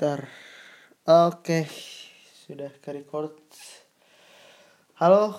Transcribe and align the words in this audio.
Bentar. 0.00 0.32
Oke, 1.28 1.68
sudah 2.48 2.72
ke 2.80 2.88
record. 2.88 3.36
Halo. 4.96 5.36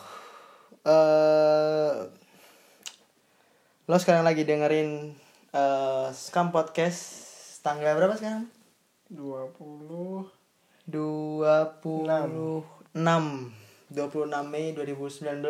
eh 0.86 1.98
lo 3.90 3.98
sekarang 3.98 4.22
lagi 4.22 4.46
dengerin 4.46 5.18
eh 5.50 6.08
Scam 6.14 6.54
Podcast 6.54 7.02
tanggal 7.66 7.98
berapa 7.98 8.14
sekarang? 8.14 8.46
20 9.10 10.30
26 10.86 12.06
26 13.90 14.46
Mei 14.46 14.78
2019 14.78 15.42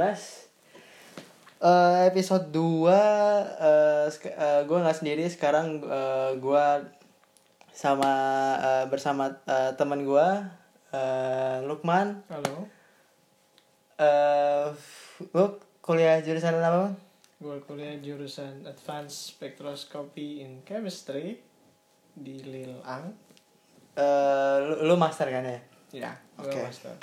Eh 1.59 1.99
episode 2.07 2.47
2 2.47 2.95
eh 3.59 4.07
sek- 4.07 4.39
eh, 4.39 4.63
gue 4.63 4.77
nggak 4.79 5.03
sendiri 5.03 5.27
sekarang 5.27 5.83
eh, 5.83 6.31
gue 6.39 6.63
sama 7.71 8.13
eh, 8.57 8.85
bersama 8.87 9.31
eh, 9.43 9.71
teman 9.75 10.03
gue 10.03 10.27
eh, 10.91 11.57
Lukman 11.63 12.19
Halo, 12.27 12.67
eh 13.97 14.65
lu 15.31 15.45
kuliah 15.79 16.19
jurusan 16.19 16.55
apa 16.55 16.87
Bang? 16.87 16.95
gue 17.37 17.57
kuliah 17.65 17.97
jurusan 17.97 18.61
Advanced 18.63 19.33
Spectroscopy 19.33 20.41
in 20.41 20.61
Chemistry 20.61 21.41
di 22.11 22.37
Lil 22.37 22.77
Ang. 22.83 23.09
Eh, 23.93 24.55
lu, 24.61 24.85
lu 24.85 24.95
master 24.95 25.27
kan 25.27 25.43
ya 25.43 25.59
Ya, 25.91 26.11
gue 26.37 26.47
Oke. 26.47 26.61
master. 26.61 26.95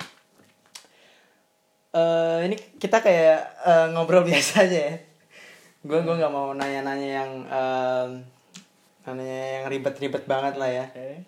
eh 1.89 2.39
ini 2.45 2.55
kita 2.77 3.01
kayak 3.01 3.39
eh, 3.61 3.85
ngobrol 3.91 4.21
biasa 4.29 4.65
aja 4.65 4.79
ya. 4.89 4.95
Gue 5.79 6.01
gue 6.01 6.15
nggak 6.15 6.29
mau 6.29 6.51
nanya-nanya 6.53 7.09
yang 7.21 7.31
em, 7.45 8.09
nanya 9.15 9.61
yang 9.61 9.65
ribet-ribet 9.71 10.27
banget 10.27 10.59
lah 10.59 10.69
ya. 10.69 10.85
Oke. 10.91 11.23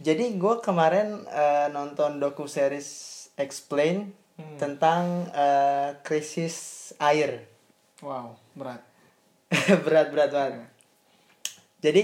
Jadi 0.00 0.24
gue 0.40 0.54
kemarin 0.64 1.28
eh, 1.28 1.68
nonton 1.68 2.16
doku 2.16 2.48
series 2.48 3.20
Explain 3.36 4.16
Hmm. 4.40 4.56
tentang 4.56 5.28
eh, 5.36 6.00
krisis 6.00 6.56
air. 6.96 7.44
Wow, 8.00 8.40
berat. 8.56 8.80
Berat-berat 9.84 10.30
banget. 10.32 10.64
Jadi 11.84 12.02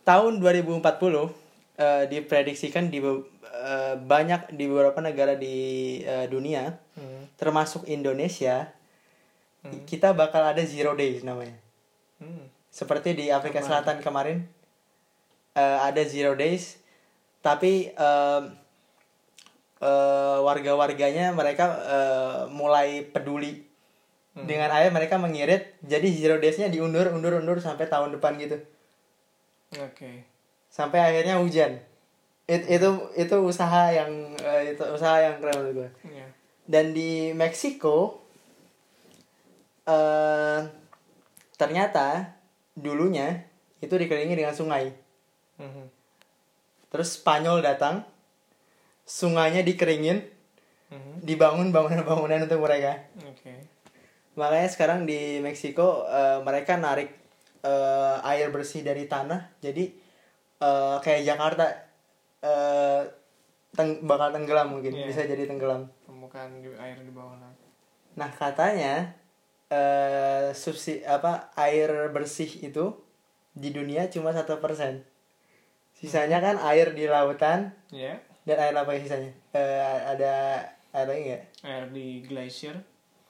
tahun 0.00 0.40
2040 0.40 0.80
eh, 1.76 2.04
diprediksikan 2.08 2.88
di 2.88 3.04
eh, 3.04 3.94
banyak 4.00 4.56
di 4.56 4.64
beberapa 4.64 5.04
negara 5.04 5.36
di 5.36 6.00
eh, 6.00 6.24
dunia 6.32 6.80
Hmm. 6.96 7.28
termasuk 7.36 7.84
Indonesia 7.92 8.72
Hmm. 9.60 9.84
kita 9.84 10.16
bakal 10.16 10.46
ada 10.48 10.64
zero 10.64 10.96
days 10.96 11.20
namanya. 11.20 11.58
Seperti 12.76 13.16
di 13.16 13.32
Afrika 13.32 13.64
Kemarin. 13.64 13.68
Selatan 13.72 13.96
kemarin 14.04 14.38
eh, 15.56 15.78
ada 15.80 16.02
zero 16.04 16.36
days 16.36 16.76
tapi 17.40 17.88
em, 17.88 18.42
eh, 19.80 20.38
warga-warganya 20.44 21.32
mereka 21.32 21.66
eh, 21.80 22.40
mulai 22.52 23.00
peduli 23.02 23.64
Hmm. 24.36 24.44
dengan 24.44 24.68
air 24.68 24.92
mereka 24.92 25.16
mengirit 25.16 25.80
jadi 25.80 26.04
zero 26.12 26.36
daysnya 26.36 26.68
diundur 26.68 27.08
undur 27.08 27.40
undur 27.40 27.56
sampai 27.56 27.88
tahun 27.88 28.12
depan 28.12 28.36
gitu 28.36 28.60
Oke. 29.80 30.28
sampai 30.68 31.00
akhirnya 31.00 31.40
hujan 31.40 31.80
It- 32.44 32.68
itu 32.68 32.90
itu 33.16 33.32
usaha 33.40 33.88
yang 33.88 34.12
eh, 34.36 34.76
itu 34.76 34.84
usaha 34.92 35.24
yang 35.24 35.40
keren 35.40 35.56
menurut 35.56 35.72
gue 35.72 35.88
Ya. 36.12 36.28
dan 36.68 36.92
di 36.92 37.32
Meksiko 37.32 38.20
eh 39.88 40.60
ternyata 41.56 42.35
dulunya 42.76 43.48
itu 43.78 43.90
dikelilingi 43.90 44.36
dengan 44.36 44.52
sungai 44.52 44.92
Mhm. 45.56 45.84
terus 46.86 47.16
Spanyol 47.16 47.60
datang 47.60 48.04
sungainya 49.02 49.62
dikeringin 49.62 50.20
Mhm. 50.86 51.24
dibangun 51.24 51.72
bangunan-bangunan 51.72 52.44
untuk 52.44 52.60
mereka 52.60 53.00
Oke. 53.18 53.54
makanya 54.34 54.68
sekarang 54.68 55.02
di 55.02 55.40
Meksiko 55.40 56.04
eh, 56.04 56.38
mereka 56.40 56.76
narik 56.76 57.10
eh, 57.58 58.16
air 58.24 58.48
bersih 58.48 58.80
dari 58.80 59.04
tanah 59.04 59.50
jadi 59.58 59.90
eh, 60.56 60.96
kayak 61.00 61.24
Jakarta 61.24 61.64
eh, 62.38 63.02
teng- 63.72 64.00
bakal 64.02 64.30
tenggelam 64.30 64.70
mungkin 64.70 64.92
Iya. 64.94 65.06
bisa 65.06 65.22
jadi 65.24 65.44
tenggelam 65.44 65.88
Permukaan 66.06 66.60
di 66.60 66.70
air 66.70 66.96
di 66.96 67.10
bawah 67.10 67.34
laut. 67.34 67.58
Nah 68.14 68.30
katanya 68.30 69.12
eh 69.66 70.54
subsi 70.54 71.02
apa 71.02 71.50
air 71.58 71.90
bersih 72.10 72.46
itu 72.62 72.94
di 73.52 73.72
dunia 73.72 74.06
cuma 74.06 74.30
satu 74.30 74.58
persen. 74.58 75.02
Sisanya 75.96 76.38
kan 76.38 76.60
air 76.60 76.92
di 76.92 77.08
lautan 77.08 77.72
Ya. 77.88 78.20
dan 78.44 78.56
air 78.60 78.74
apa 78.76 78.94
sisanya? 78.94 79.32
Eh 79.50 79.80
ada 80.06 80.60
air 80.92 81.06
lagi 81.08 81.22
nggak? 81.26 81.42
Air 81.64 81.84
di 81.90 82.06
glacier. 82.22 82.76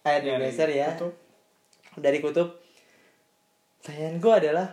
Air 0.03 0.21
di 0.21 0.29
Dari 0.29 0.41
glacier 0.43 0.69
ya. 0.71 0.89
kutub. 0.93 1.13
Dari 1.97 2.19
kutub. 2.21 2.49
Pertanyaan 3.81 4.17
gue 4.19 4.35
adalah 4.35 4.69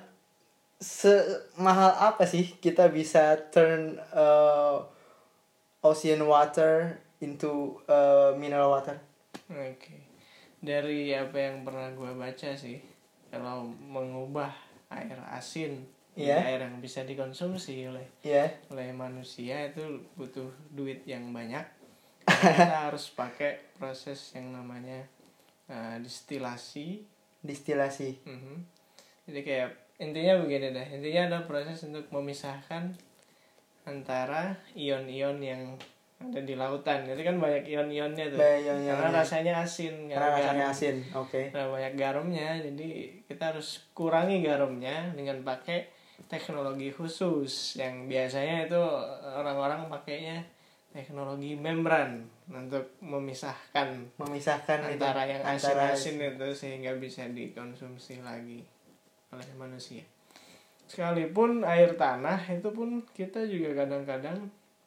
semahal 0.81 1.93
apa 1.95 2.25
sih 2.25 2.57
kita 2.57 2.89
bisa 2.89 3.37
turn 3.53 3.95
eh, 3.95 4.77
ocean 5.79 6.25
water 6.25 6.97
into 7.21 7.77
eh, 7.87 8.33
mineral 8.35 8.73
water? 8.73 8.97
Oke. 9.47 10.12
Dari 10.63 11.11
apa 11.11 11.35
yang 11.35 11.67
pernah 11.67 11.91
gue 11.91 12.11
baca 12.15 12.49
sih, 12.55 12.79
kalau 13.27 13.67
mengubah 13.67 14.55
air 14.87 15.19
asin 15.27 15.83
jadi 16.13 16.45
air 16.45 16.61
yang 16.69 16.77
bisa 16.77 17.01
dikonsumsi 17.01 17.89
oleh 17.89 18.05
Ya. 18.21 18.45
oleh 18.69 18.93
manusia 18.93 19.73
itu 19.73 19.81
butuh 20.13 20.45
duit 20.69 21.01
yang 21.09 21.33
banyak. 21.33 21.65
Kita 22.29 22.87
harus 22.87 23.09
pakai 23.09 23.73
proses 23.75 24.21
yang 24.37 24.53
namanya 24.53 25.03
uh, 25.67 25.97
distilasi. 25.97 27.01
Distilasi. 27.41 28.21
Mhm. 28.23 28.55
Jadi 29.25 29.39
kayak 29.41 29.69
intinya 29.97 30.37
begini 30.39 30.69
dah. 30.69 30.85
Intinya 30.93 31.21
adalah 31.27 31.43
proses 31.49 31.81
untuk 31.83 32.05
memisahkan 32.13 32.93
antara 33.83 34.55
ion-ion 34.77 35.41
yang 35.43 35.75
ada 36.29 36.39
di 36.39 36.53
lautan. 36.55 37.03
Itu 37.03 37.21
kan 37.21 37.35
banyak 37.41 37.63
ion-ionnya 37.67 38.25
tuh. 38.31 38.39
Banyak 38.39 38.61
ion-ionnya. 38.63 38.93
Karena 38.95 39.09
rasanya 39.19 39.53
asin. 39.59 39.93
Karena 40.07 40.27
rasanya 40.31 40.53
garam. 40.63 40.73
asin. 40.75 40.95
Oke. 41.17 41.41
Nah, 41.51 41.65
banyak 41.67 41.93
garamnya, 41.99 42.49
jadi 42.63 42.89
kita 43.27 43.43
harus 43.51 43.83
kurangi 43.91 44.39
garamnya 44.39 45.11
dengan 45.11 45.43
pakai 45.43 45.91
teknologi 46.31 46.89
khusus 46.89 47.75
yang 47.75 48.07
biasanya 48.07 48.65
itu 48.69 48.79
orang-orang 49.35 49.91
pakainya 49.91 50.39
teknologi 50.93 51.57
membran 51.57 52.21
untuk 52.47 52.85
memisahkan 53.01 54.13
memisahkan 54.21 54.93
itu 54.93 55.01
antara 55.01 55.25
yang 55.25 55.41
antara- 55.41 55.89
asin-asin 55.89 56.21
itu 56.21 56.47
sehingga 56.53 56.93
bisa 56.95 57.25
dikonsumsi 57.27 58.21
lagi 58.21 58.61
oleh 59.33 59.49
manusia. 59.57 60.05
Sekalipun 60.85 61.65
air 61.65 61.97
tanah 61.97 62.37
itu 62.45 62.69
pun 62.69 63.01
kita 63.17 63.41
juga 63.49 63.83
kadang-kadang 63.83 64.37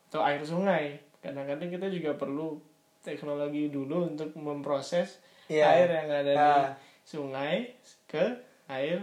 atau 0.07 0.23
air 0.23 0.39
sungai, 0.47 1.03
kadang-kadang 1.27 1.69
kita 1.69 1.87
juga 1.89 2.11
perlu 2.15 2.57
teknologi 3.01 3.69
dulu 3.69 4.07
untuk 4.09 4.31
memproses 4.35 5.19
Iya. 5.47 5.63
air 5.69 5.89
yang 5.93 6.09
ada 6.09 6.33
di 6.33 6.39
Ah. 6.39 6.71
sungai 7.03 7.71
ke 8.05 8.25
air 8.67 8.99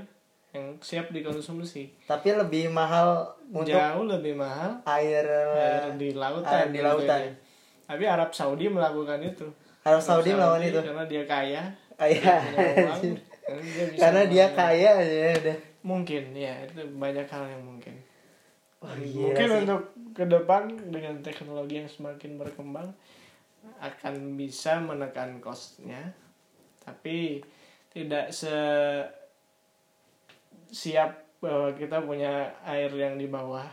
yang 0.52 0.76
siap 0.78 1.08
dikonsumsi. 1.10 1.88
tapi 2.04 2.30
lebih 2.30 2.68
mahal 2.68 3.26
untuk 3.48 3.74
Jauh 3.74 4.04
lebih 4.06 4.36
mahal 4.36 4.84
air, 4.86 5.24
air 5.24 5.96
di 5.96 6.12
lautan. 6.12 6.52
air 6.54 6.70
di 6.70 6.80
lautan. 6.80 7.32
Tapi 7.84 8.04
Arab 8.04 8.30
Saudi 8.30 8.68
melakukan 8.68 9.18
itu. 9.20 9.48
Arab 9.82 10.00
Saudi 10.00 10.32
melakukan 10.32 10.64
itu 10.64 10.80
karena 10.80 11.04
dia 11.06 11.24
kaya. 11.24 11.64
Ah, 11.96 12.06
iya. 12.06 12.36
punya 12.44 12.92
uang, 12.92 13.02
karena 13.48 13.64
dia 13.64 13.86
karena 13.96 14.22
dia 14.26 14.46
kaya 14.52 14.90
aja 15.00 15.18
ya 15.24 15.32
udah 15.38 15.58
Mungkin 15.84 16.24
ya 16.34 16.54
itu 16.64 16.80
banyak 16.94 17.24
hal 17.26 17.44
yang 17.46 17.64
mungkin. 17.64 17.96
Wah, 18.84 18.94
gila 18.94 19.24
mungkin 19.24 19.48
sih. 19.48 19.60
untuk 19.62 19.82
ke 20.12 20.24
depan 20.28 20.62
dengan 20.86 21.16
teknologi 21.20 21.76
yang 21.78 21.88
semakin 21.88 22.36
berkembang 22.36 22.92
akan 23.80 24.36
bisa 24.36 24.76
menekan 24.78 25.40
costnya, 25.40 26.12
tapi 26.80 27.40
tidak 27.90 28.28
se 28.30 28.52
siap 30.68 31.10
bahwa 31.40 31.72
kita 31.72 32.02
punya 32.02 32.32
air 32.64 32.90
yang 32.92 33.16
di 33.16 33.28
bawah 33.28 33.68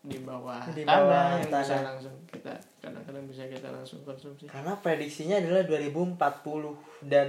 di 0.00 0.22
bawah 0.22 0.62
Di 0.70 0.86
tanah 0.86 1.02
bawah 1.02 1.26
yang 1.34 1.50
bisa 1.50 1.74
tanah. 1.74 1.82
langsung 1.90 2.14
kita 2.24 2.54
kadang-kadang 2.78 3.24
bisa 3.26 3.42
kita 3.44 3.68
langsung 3.68 4.00
konsumsi. 4.00 4.46
karena 4.46 4.78
prediksinya 4.78 5.36
adalah 5.36 5.66
2040 5.66 6.14
dan 7.02 7.28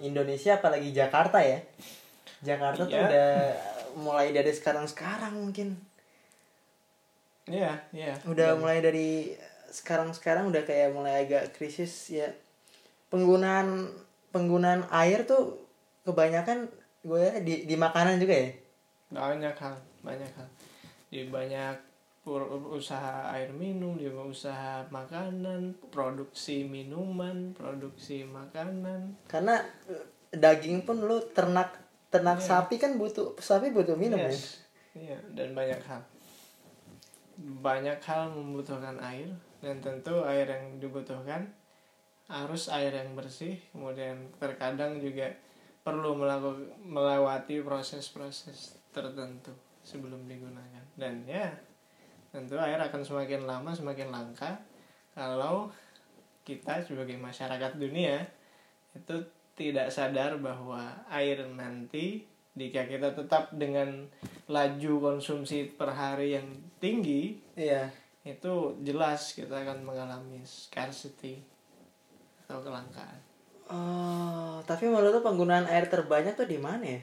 Indonesia 0.00 0.54
apalagi 0.54 0.88
Jakarta 0.90 1.42
ya 1.42 1.58
Jakarta 2.40 2.86
tuh 2.86 2.94
Iya. 2.94 3.04
udah 3.04 3.30
mulai 3.98 4.30
dari 4.30 4.54
sekarang 4.54 4.86
sekarang 4.86 5.34
mungkin 5.34 5.74
Iya, 7.50 7.72
iya. 7.90 8.14
udah 8.24 8.54
Dan- 8.54 8.60
mulai 8.62 8.78
dari 8.78 9.34
sekarang 9.70 10.14
sekarang 10.14 10.50
udah 10.50 10.62
kayak 10.62 10.94
mulai 10.94 11.26
agak 11.26 11.54
krisis 11.54 11.90
ya 12.10 12.30
penggunaan 13.10 13.90
penggunaan 14.30 14.86
air 14.90 15.26
tuh 15.26 15.58
kebanyakan 16.06 16.70
gue 17.02 17.42
di 17.42 17.66
di 17.66 17.74
makanan 17.74 18.22
juga 18.22 18.34
ya 18.34 18.50
banyak 19.10 19.54
hal 19.54 19.74
banyak 20.02 20.30
hal 20.38 20.48
di 21.10 21.26
banyak 21.26 21.74
usaha 22.70 23.32
air 23.34 23.50
minum 23.50 23.98
dia 23.98 24.12
usaha 24.12 24.86
makanan 24.92 25.74
produksi 25.90 26.62
minuman 26.62 27.50
produksi 27.56 28.22
makanan 28.22 29.18
karena 29.26 29.58
eh, 29.90 30.04
daging 30.30 30.86
pun 30.86 31.02
lu 31.02 31.18
ternak 31.34 31.74
ternak 32.10 32.38
Iya. 32.38 32.46
sapi 32.46 32.78
kan 32.78 32.94
butuh 32.94 33.34
sapi 33.38 33.74
butuh 33.74 33.98
minum 33.98 34.18
ya 34.18 34.30
Yes. 34.30 34.62
Iya, 34.90 35.22
dan 35.38 35.54
banyak 35.54 35.78
hal. 35.86 36.02
Banyak 37.40 38.04
hal 38.04 38.30
membutuhkan 38.36 39.00
air 39.00 39.32
dan 39.64 39.80
tentu 39.80 40.20
air 40.28 40.44
yang 40.44 40.76
dibutuhkan 40.76 41.48
harus 42.30 42.70
air 42.70 42.94
yang 42.94 43.16
bersih, 43.18 43.58
kemudian 43.74 44.30
terkadang 44.38 45.02
juga 45.02 45.32
perlu 45.82 46.14
melakukan 46.14 46.70
melewati 46.84 47.64
proses-proses 47.64 48.78
tertentu 48.94 49.50
sebelum 49.82 50.28
digunakan. 50.28 50.84
Dan 50.94 51.26
ya, 51.26 51.50
tentu 52.30 52.54
air 52.60 52.78
akan 52.78 53.02
semakin 53.02 53.42
lama 53.48 53.74
semakin 53.74 54.08
langka 54.14 54.62
kalau 55.18 55.66
kita 56.46 56.80
sebagai 56.86 57.18
masyarakat 57.18 57.74
dunia 57.76 58.22
itu 58.94 59.16
tidak 59.58 59.90
sadar 59.92 60.38
bahwa 60.38 60.94
air 61.10 61.42
nanti 61.52 62.24
jika 62.54 62.86
kita 62.86 63.12
tetap 63.12 63.50
dengan 63.54 64.06
laju 64.50 64.92
konsumsi 65.00 65.70
per 65.70 65.88
hari 65.88 66.34
yang 66.34 66.46
tinggi 66.76 67.38
iya 67.54 67.86
itu 68.20 68.52
jelas 68.82 69.32
kita 69.32 69.54
akan 69.56 69.80
mengalami 69.80 70.42
scarcity 70.42 71.40
atau 72.42 72.60
kelangkaan. 72.60 73.16
oh 73.64 74.58
tapi 74.62 74.84
menurut 74.84 75.14
lu 75.14 75.22
penggunaan 75.22 75.64
air 75.64 75.86
terbanyak 75.86 76.34
tuh 76.34 76.44
di 76.44 76.58
mana 76.58 76.84
ya 76.84 77.02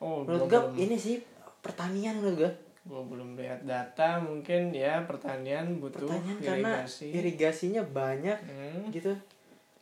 Oh, 0.00 0.26
menurut 0.26 0.50
belum, 0.50 0.74
ini 0.74 0.98
sih 0.98 1.22
pertanian 1.62 2.18
menurut 2.18 2.36
gua 2.40 2.52
gua 2.82 3.02
belum 3.06 3.38
lihat 3.38 3.62
data 3.62 4.18
mungkin 4.18 4.74
ya 4.74 5.06
pertanian 5.06 5.78
butuh 5.78 6.02
pertanian 6.02 6.36
karena 6.42 6.72
irigasi. 6.82 7.06
irigasinya 7.12 7.82
banyak 7.84 8.34
Hmm. 8.42 8.90
gitu 8.90 9.14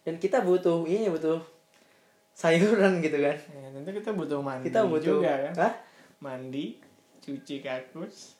dan 0.02 0.20
kita 0.20 0.44
butuh 0.44 0.84
ini 0.84 1.08
butuh 1.08 1.40
sayuran 2.32 3.00
gitu 3.00 3.16
kan 3.16 3.36
Ya, 3.36 3.66
tentu 3.70 3.90
kita 3.94 4.10
butuh 4.12 4.40
mandi 4.40 4.68
kita 4.68 4.84
butuh 4.84 5.20
juga 5.20 5.32
kan. 5.48 5.54
Hah? 5.56 5.72
Mandi, 6.20 6.76
cuci 7.20 7.64
kakus. 7.64 8.36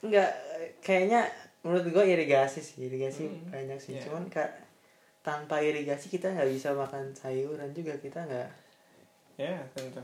Enggak, 0.00 0.30
kayaknya 0.78 1.26
menurut 1.66 1.90
gua 1.90 2.06
irigasi 2.06 2.62
sih, 2.62 2.86
irigasi 2.86 3.26
Hmm, 3.26 3.50
banyak 3.50 3.78
sih. 3.82 3.98
iya. 3.98 4.06
Cuman 4.06 4.30
kak 4.30 4.54
tanpa 5.26 5.58
irigasi 5.58 6.06
kita 6.06 6.30
nggak 6.30 6.46
bisa 6.46 6.70
makan 6.70 7.10
sayuran 7.10 7.74
juga 7.74 7.98
kita 7.98 8.22
nggak 8.22 8.50
Ya, 9.36 9.58
tentu. 9.74 10.00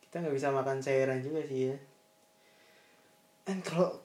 kita 0.00 0.22
nggak 0.22 0.36
bisa 0.38 0.48
makan 0.48 0.78
sayuran 0.78 1.18
juga 1.20 1.42
sih 1.42 1.74
ya. 1.74 1.76
Dan 3.42 3.58
kalau 3.60 3.98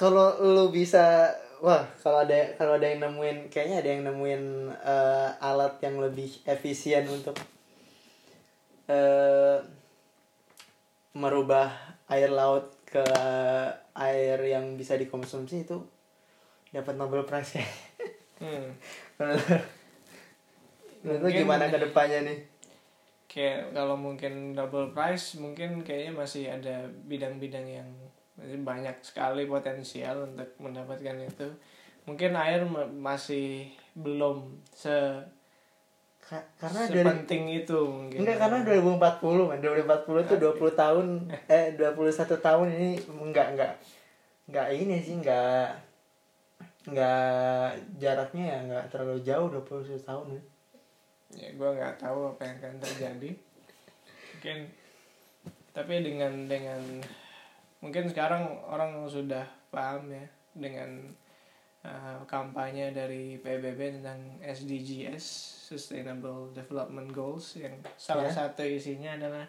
kalau 0.00 0.40
lu 0.40 0.72
bisa 0.72 1.28
wah 1.60 1.84
kalau 2.00 2.24
ada 2.24 2.56
kalau 2.56 2.80
ada 2.80 2.88
yang 2.88 3.04
nemuin 3.04 3.52
kayaknya 3.52 3.84
ada 3.84 3.90
yang 3.92 4.02
nemuin 4.08 4.42
eh, 4.72 5.30
alat 5.44 5.76
yang 5.84 6.00
lebih 6.00 6.32
efisien 6.48 7.04
untuk 7.04 7.36
eh, 8.88 9.60
merubah 11.16 11.72
air 12.12 12.28
laut 12.28 12.76
ke 12.84 13.02
air 13.96 14.36
yang 14.44 14.76
bisa 14.76 15.00
dikonsumsi 15.00 15.64
itu 15.64 15.80
dapat 16.70 16.94
Nobel 17.00 17.24
Prize 17.24 17.56
kayak. 17.56 17.72
Hmm. 18.36 18.68
menurut 21.06 21.32
gimana 21.32 21.72
ke 21.72 21.78
depannya 21.80 22.20
nih? 22.26 22.38
Kayak 23.30 23.72
kalau 23.72 23.96
mungkin 23.96 24.52
double 24.52 24.92
price 24.92 25.40
mungkin 25.40 25.84
kayaknya 25.84 26.12
masih 26.12 26.44
ada 26.50 26.88
bidang-bidang 27.08 27.64
yang 27.68 27.88
masih 28.36 28.60
banyak 28.60 28.96
sekali 29.00 29.48
potensial 29.48 30.24
untuk 30.24 30.52
mendapatkan 30.60 31.16
itu. 31.20 31.48
Mungkin 32.04 32.32
air 32.36 32.64
ma- 32.68 32.88
masih 32.88 33.72
belum 33.96 34.60
se 34.72 34.92
Ka- 36.26 36.48
karena 36.58 36.90
dari 36.90 37.06
sepenting 37.06 37.44
itu 37.62 37.78
mungkin. 37.86 38.18
Enggak 38.18 38.38
karena 38.42 38.58
2040 38.66 39.46
kan 39.46 39.58
2040 39.62 40.26
itu 40.26 40.34
20 40.42 40.82
tahun 40.82 41.06
eh 41.54 41.66
21 41.78 42.42
tahun 42.42 42.66
ini 42.74 42.90
enggak 43.06 43.46
enggak 43.54 43.72
enggak 44.50 44.68
ini 44.74 44.96
sih 44.98 45.14
enggak 45.22 45.78
enggak 46.90 47.78
jaraknya 48.02 48.44
ya 48.46 48.58
enggak 48.66 48.84
terlalu 48.90 49.22
jauh 49.22 49.46
21 49.54 50.02
tahun. 50.02 50.26
Ya. 50.34 50.42
ya 51.46 51.48
gue 51.54 51.70
nggak 51.78 51.94
tahu 52.02 52.34
apa 52.34 52.42
yang 52.42 52.56
akan 52.58 52.74
terjadi. 52.82 53.30
Mungkin 54.34 54.58
tapi 55.70 55.94
dengan 56.02 56.32
dengan 56.50 56.80
mungkin 57.78 58.10
sekarang 58.10 58.48
orang 58.66 59.06
sudah 59.06 59.46
paham 59.70 60.10
ya 60.10 60.26
dengan 60.56 61.12
uh, 61.86 62.18
kampanye 62.26 62.90
dari 62.90 63.38
PBB 63.38 64.02
tentang 64.02 64.18
SDGs 64.42 65.22
Sustainable 65.70 66.50
Development 66.50 67.06
Goals 67.14 67.58
yang 67.62 67.74
salah 67.94 68.26
Ya. 68.26 68.34
satu 68.34 68.66
isinya 68.66 69.14
adalah 69.14 69.46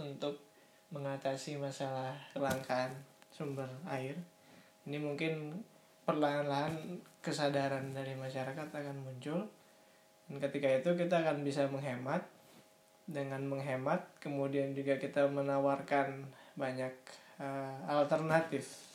untuk 0.00 0.40
mengatasi 0.88 1.60
masalah 1.60 2.16
kelangkaan 2.32 2.92
sumber 3.28 3.68
air. 3.84 4.16
Ini 4.88 4.96
mungkin 5.00 5.60
perlahan-lahan 6.08 7.00
kesadaran 7.20 7.92
dari 7.92 8.16
masyarakat 8.16 8.68
akan 8.72 8.96
muncul. 9.04 9.44
Dan 10.28 10.40
ketika 10.40 10.68
itu 10.68 10.90
kita 10.96 11.20
akan 11.20 11.44
bisa 11.44 11.68
menghemat. 11.68 12.24
Dengan 13.04 13.44
menghemat 13.44 14.00
kemudian 14.16 14.72
juga 14.72 14.96
kita 14.96 15.28
menawarkan 15.28 16.24
banyak 16.56 16.92
uh, 17.36 17.76
alternatif 17.84 18.93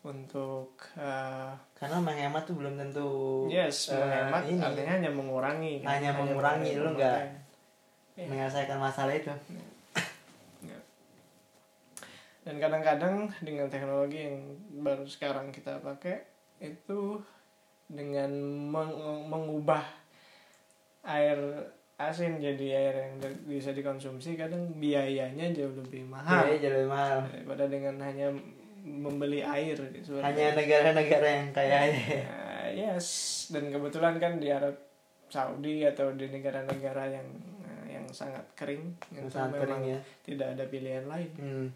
untuk 0.00 0.80
uh, 0.96 1.52
karena 1.76 2.00
menghemat 2.00 2.42
tuh 2.42 2.56
belum 2.56 2.74
tentu 2.74 3.08
yes 3.46 3.92
eh, 3.92 4.00
menghemat 4.00 4.42
ini. 4.48 4.56
artinya 4.58 4.92
hanya 4.96 5.10
mengurangi. 5.12 5.74
Kan? 5.84 5.88
Hanya 5.92 6.10
mengurangi, 6.16 6.72
lu 6.74 6.90
nggak- 6.96 7.28
Iya. 8.16 8.26
menyelesaikan 8.28 8.76
masalah 8.76 9.12
itu. 9.12 9.32
Dan 12.40 12.56
kadang-kadang 12.56 13.28
dengan 13.40 13.68
teknologi 13.68 14.24
yang 14.24 14.36
baru 14.80 15.04
sekarang 15.04 15.52
kita 15.52 15.76
pakai 15.78 16.24
itu 16.58 17.20
dengan 17.84 18.32
meng- 18.66 18.96
mengubah 19.28 19.84
air 21.02 21.36
asin 21.96 22.40
jadi 22.40 22.66
air 22.72 22.94
yang 22.96 23.12
bisa 23.44 23.76
dikonsumsi 23.76 24.40
kadang 24.40 24.72
biayanya 24.74 25.52
jauh 25.52 25.76
lebih 25.76 26.00
mahal. 26.02 26.48
Iya, 26.48 26.56
jadi 26.64 26.88
mahal. 26.88 27.28
Daripada 27.28 27.64
dengan 27.68 28.00
hanya 28.00 28.32
membeli 28.80 29.44
air 29.44 29.76
sebenarnya. 29.76 30.24
hanya 30.24 30.46
negara-negara 30.56 31.26
yang 31.28 31.48
kaya 31.52 31.78
Nah, 31.90 32.66
yes 32.72 33.06
dan 33.52 33.68
kebetulan 33.68 34.16
kan 34.16 34.38
di 34.40 34.48
Arab 34.48 34.76
Saudi 35.30 35.86
atau 35.86 36.10
di 36.16 36.26
negara-negara 36.26 37.06
yang 37.12 37.28
yang 37.86 38.06
sangat 38.10 38.42
kering 38.58 38.94
yang 39.14 39.26
sangat 39.30 39.62
kering 39.62 39.82
ya 39.86 39.98
tidak 40.26 40.58
ada 40.58 40.64
pilihan 40.66 41.06
lain 41.06 41.30
hmm. 41.38 41.68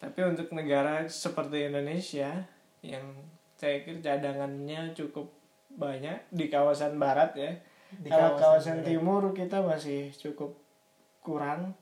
tapi 0.00 0.20
untuk 0.24 0.48
negara 0.52 1.04
seperti 1.08 1.72
Indonesia 1.72 2.44
yang 2.84 3.04
saya 3.56 3.80
kira 3.84 4.00
cadangannya 4.04 4.92
cukup 4.92 5.32
banyak 5.76 6.16
di 6.32 6.52
kawasan 6.52 7.00
barat 7.00 7.32
ya 7.36 7.52
di 7.96 8.08
kalau 8.12 8.36
kawasan 8.36 8.84
barat. 8.84 8.88
timur 8.88 9.22
kita 9.32 9.64
masih 9.64 10.12
cukup 10.12 10.56
kurang 11.24 11.72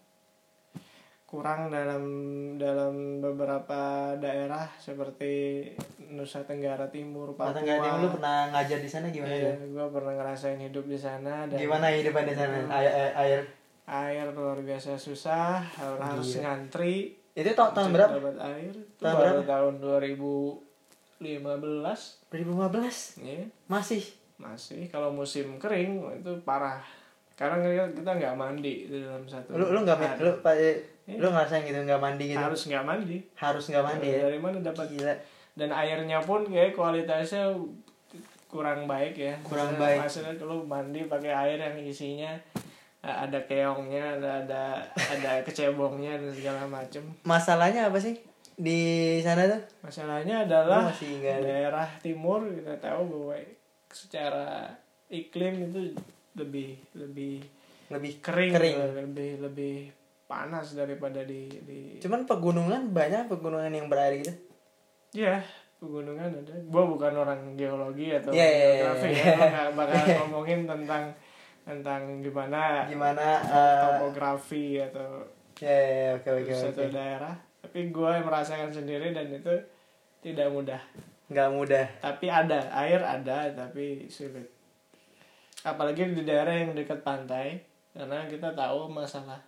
kurang 1.34 1.66
dalam 1.66 2.02
dalam 2.54 3.18
beberapa 3.18 3.80
daerah 4.14 4.70
seperti 4.76 5.66
Nusa 6.08 6.40
Tenggara 6.40 6.86
Timur, 6.86 7.34
Papua. 7.34 7.50
nggak 7.52 7.74
ada 7.74 7.88
yang 7.88 7.98
lu 7.98 8.08
pernah 8.12 8.38
ngajar 8.48 8.78
di 8.78 8.86
sana 8.86 9.10
gimana 9.10 9.34
Iya, 9.34 9.50
tuh? 9.52 9.66
gue 9.68 9.86
pernah 9.90 10.12
ngerasain 10.14 10.60
hidup 10.60 10.86
di 10.86 10.94
sana 10.94 11.44
dan 11.44 11.58
Gimana 11.58 11.90
hidupan 11.90 12.22
di 12.22 12.32
sana? 12.32 12.56
Air, 12.70 12.86
air, 12.88 13.10
air. 13.16 13.40
air 13.84 14.26
luar 14.30 14.56
biasa 14.58 14.94
susah, 14.94 15.58
harus 15.98 16.38
Iya. 16.38 16.46
ngantri. 16.46 17.18
Itu 17.34 17.50
ta- 17.50 17.68
tahun 17.68 17.90
untuk 17.90 17.98
berapa? 17.98 18.14
Dapat 18.16 18.36
air 18.40 18.70
itu 18.70 19.02
Tahun 19.02 19.18
berapa? 19.18 19.42
tahun 19.42 19.74
2015. 21.18 22.22
2015 22.30 23.18
Ya, 23.18 23.42
masih. 23.66 24.02
masih 24.36 24.86
kalau 24.86 25.10
musim 25.10 25.58
kering 25.58 25.98
itu 26.14 26.32
parah. 26.42 26.78
Karena 27.34 27.58
kita 27.90 28.06
nggak 28.08 28.34
mandi 28.34 28.86
di 28.86 29.02
dalam 29.02 29.26
satu. 29.26 29.52
Lu 29.52 29.66
lu 29.68 29.82
nggak 29.82 30.22
lu 30.22 30.30
pak 30.38 30.54
Iya. 31.04 31.20
lu 31.20 31.28
ngerasain 31.28 31.62
gitu 31.62 31.76
nggak 31.78 32.00
mandi 32.00 32.24
gitu? 32.26 32.40
harus 32.40 32.62
nggak 32.64 32.80
mandi. 32.82 33.16
Harus 33.36 33.64
nggak 33.68 33.84
mandi 33.84 34.08
ya? 34.08 34.20
Dari 34.24 34.40
mana 34.40 34.56
dapat? 34.58 34.86
Gila. 34.88 35.14
Dan 35.52 35.70
airnya 35.70 36.18
pun 36.18 36.40
kayak 36.44 36.72
kualitasnya 36.72 37.52
kurang 38.48 38.86
baik 38.86 39.14
ya. 39.14 39.34
Kurang 39.42 39.74
Maksudnya- 39.74 39.82
baik. 39.82 39.98
Maksudnya 40.00 40.34
kalau 40.36 40.56
mandi 40.62 41.00
pakai 41.04 41.32
air 41.32 41.58
yang 41.58 41.76
isinya 41.78 42.32
eh, 43.00 43.16
ada 43.20 43.36
keongnya, 43.44 44.16
ada 44.16 44.30
ada 44.42 44.62
ada 44.96 45.30
kecebongnya 45.46 46.16
dan 46.16 46.32
segala 46.32 46.64
macem. 46.64 47.04
Masalahnya 47.22 47.86
apa 47.86 48.00
sih 48.00 48.16
di 48.54 48.80
sana 49.20 49.44
tuh? 49.44 49.60
Masalahnya 49.82 50.48
adalah 50.48 50.86
Lu 50.86 50.88
masih 50.88 51.20
ada. 51.20 51.42
daerah 51.42 51.88
timur 52.00 52.48
kita 52.48 52.80
tahu 52.80 53.02
bahwa 53.04 53.36
secara 53.90 54.72
iklim 55.06 55.68
itu 55.68 55.92
lebih 56.34 56.80
lebih 56.94 57.44
Lebih 57.84 58.12
kering, 58.24 58.52
Kering. 58.56 58.76
lebih 58.96 59.30
lebih 59.44 59.76
panas 60.34 60.74
daripada 60.74 61.22
di 61.22 61.46
di 61.62 61.78
Cuman 62.02 62.26
pegunungan 62.26 62.90
banyak 62.90 63.30
pegunungan 63.30 63.70
yang 63.70 63.86
berair 63.86 64.18
gitu. 64.18 64.34
ya 65.14 65.38
pegunungan 65.78 66.26
ada 66.34 66.54
gua 66.66 66.82
bukan 66.84 67.14
orang 67.14 67.54
geologi 67.54 68.10
atau 68.10 68.34
Iya, 68.34 68.42
iya, 68.42 68.50
iya, 68.50 68.66
geografi 68.74 69.08
iya. 69.08 69.22
ya 69.22 69.34
gua 69.38 69.46
bakal 69.78 70.02
ngomongin 70.26 70.60
tentang 70.66 71.04
tentang 71.62 72.00
gimana 72.18 72.84
Gimana 72.84 73.26
eh, 73.40 73.78
topografi 73.80 74.82
atau 74.82 75.22
ya, 75.56 76.18
oke 76.18 76.28
oke 76.34 76.52
suatu 76.52 76.82
oke. 76.82 76.90
daerah 76.90 77.34
tapi 77.62 77.88
gue 77.88 78.12
merasakan 78.20 78.68
sendiri 78.68 79.14
dan 79.14 79.30
itu 79.30 79.54
tidak 80.20 80.50
mudah 80.50 80.82
Nggak 81.32 81.48
mudah. 81.50 81.86
tapi 82.02 82.26
ada 82.28 82.68
air 82.74 83.00
ada 83.00 83.48
tapi 83.48 84.04
sulit 84.10 84.44
apalagi 85.62 86.12
di 86.12 86.22
daerah 86.22 86.52
yang 86.52 86.76
dekat 86.76 87.00
pantai 87.00 87.64
karena 87.96 88.28
kita 88.28 88.52
tahu 88.52 88.90
masalah 88.90 89.40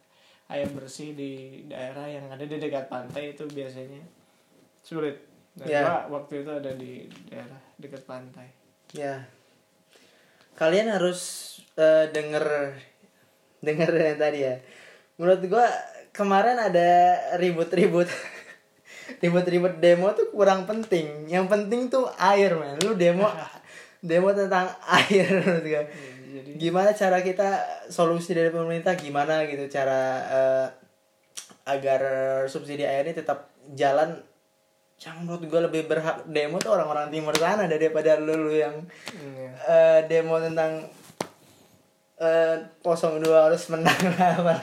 air 0.46 0.68
bersih 0.70 1.12
di 1.12 1.62
daerah 1.66 2.06
yang 2.06 2.30
ada 2.30 2.44
di 2.46 2.56
dekat 2.58 2.86
pantai 2.86 3.34
itu 3.34 3.44
biasanya 3.50 4.02
sulit 4.80 5.18
dan 5.56 5.66
Ya. 5.66 5.82
gua 5.82 6.20
waktu 6.20 6.44
itu 6.46 6.50
ada 6.52 6.70
di 6.76 7.08
daerah 7.26 7.60
dekat 7.80 8.04
pantai 8.06 8.46
Ya. 8.94 9.26
Kalian 10.54 10.94
harus 10.94 11.20
eh, 11.74 12.06
denger 12.14 12.72
denger 13.60 13.90
yang 14.14 14.18
tadi 14.20 14.38
ya. 14.46 14.54
Menurut 15.18 15.42
gua 15.50 15.66
kemarin 16.14 16.56
ada 16.56 17.18
ribut-ribut 17.36 18.06
ribut-ribut 19.22 19.82
demo 19.82 20.14
tuh 20.14 20.30
kurang 20.30 20.64
penting. 20.64 21.26
Yang 21.26 21.46
penting 21.50 21.80
tuh 21.90 22.06
air, 22.14 22.54
man. 22.54 22.78
Lu 22.86 22.94
demo 22.94 23.26
demo 24.06 24.30
tentang 24.30 24.70
air 24.86 25.26
menurut 25.42 25.66
gua. 25.66 25.84
Jadi 26.36 26.50
Gimana 26.60 26.92
cara 26.92 27.24
kita 27.24 27.48
solusi 27.88 28.36
dari 28.36 28.52
pemerintah 28.52 28.92
gimana 28.92 29.48
gitu 29.48 29.64
cara 29.72 30.00
eh, 30.28 30.66
agar 31.66 32.00
subsidi 32.46 32.84
air 32.84 33.08
ini 33.08 33.16
tetap 33.16 33.50
jalan 33.74 34.20
yang 34.96 35.16
menurut 35.24 35.44
gue 35.44 35.60
lebih 35.68 35.82
berhak 35.92 36.24
demo 36.24 36.56
tuh 36.56 36.72
orang-orang 36.72 37.12
timur 37.12 37.36
sana 37.36 37.68
daripada 37.68 38.16
lu, 38.16 38.48
lu 38.48 38.52
yang 38.56 38.80
iya. 39.12 39.50
eh, 39.68 40.00
demo 40.08 40.40
tentang 40.40 40.88
eh 42.16 42.56
02 42.80 43.20
harus 43.28 43.62
menang 43.68 44.00
apa 44.40 44.56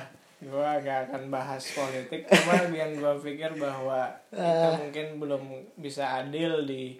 gue 0.43 0.69
gak 0.83 0.99
akan 1.07 1.29
bahas 1.29 1.63
politik 1.71 2.25
cuma 2.27 2.65
yang 2.73 2.97
gue 2.97 3.13
pikir 3.21 3.53
bahwa 3.55 4.09
kita 4.33 4.67
Ah. 4.73 4.75
mungkin 4.81 5.07
belum 5.21 5.43
bisa 5.77 6.25
adil 6.25 6.65
di 6.65 6.97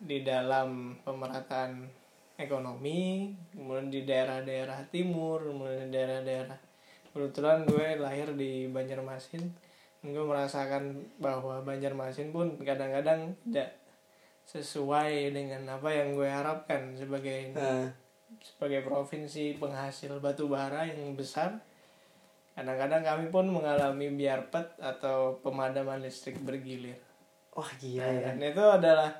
di 0.00 0.24
dalam 0.24 0.98
pemerataan 1.06 1.99
ekonomi 2.40 3.30
kemudian 3.52 3.92
di 3.92 4.00
daerah-daerah 4.08 4.88
timur 4.88 5.44
kemudian 5.44 5.88
di 5.88 5.94
daerah-daerah. 5.94 6.58
Kebetulan 7.10 7.66
gue 7.68 7.86
lahir 8.00 8.32
di 8.38 8.70
Banjarmasin. 8.70 9.44
Gue 10.00 10.24
merasakan 10.24 11.04
bahwa 11.20 11.60
Banjarmasin 11.60 12.32
pun 12.32 12.56
kadang-kadang 12.62 13.36
tidak 13.44 13.76
sesuai 14.48 15.30
dengan 15.30 15.62
apa 15.78 15.92
yang 15.92 16.16
gue 16.16 16.26
harapkan 16.26 16.96
sebagai 16.96 17.52
Nah, 17.52 17.86
sebagai 18.40 18.86
provinsi 18.86 19.58
penghasil 19.58 20.16
batu 20.22 20.46
bara 20.46 20.86
yang 20.86 21.14
besar. 21.18 21.60
Kadang-kadang 22.54 23.02
kami 23.02 23.26
pun 23.30 23.46
mengalami 23.50 24.10
biarpet 24.10 24.78
atau 24.78 25.38
pemadaman 25.42 26.02
listrik 26.02 26.38
bergilir. 26.42 26.98
Wah 27.54 27.70
gila 27.78 28.06
Nah, 28.06 28.10
ya. 28.14 28.22
dan 28.30 28.36
itu 28.38 28.64
adalah 28.64 29.10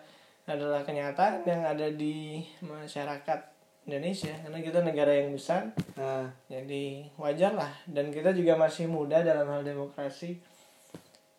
adalah 0.51 0.83
kenyataan 0.83 1.47
yang 1.47 1.63
ada 1.63 1.87
di 1.95 2.43
masyarakat 2.61 3.41
Indonesia. 3.87 4.35
Karena 4.43 4.59
kita 4.59 4.83
negara 4.83 5.13
yang 5.15 5.31
besar 5.33 5.71
nah, 5.95 6.27
jadi 6.51 7.07
wajar 7.17 7.55
lah. 7.55 7.73
Dan 7.87 8.11
kita 8.11 8.35
juga 8.35 8.59
masih 8.59 8.91
muda 8.91 9.23
dalam 9.23 9.47
hal 9.49 9.63
demokrasi. 9.63 10.43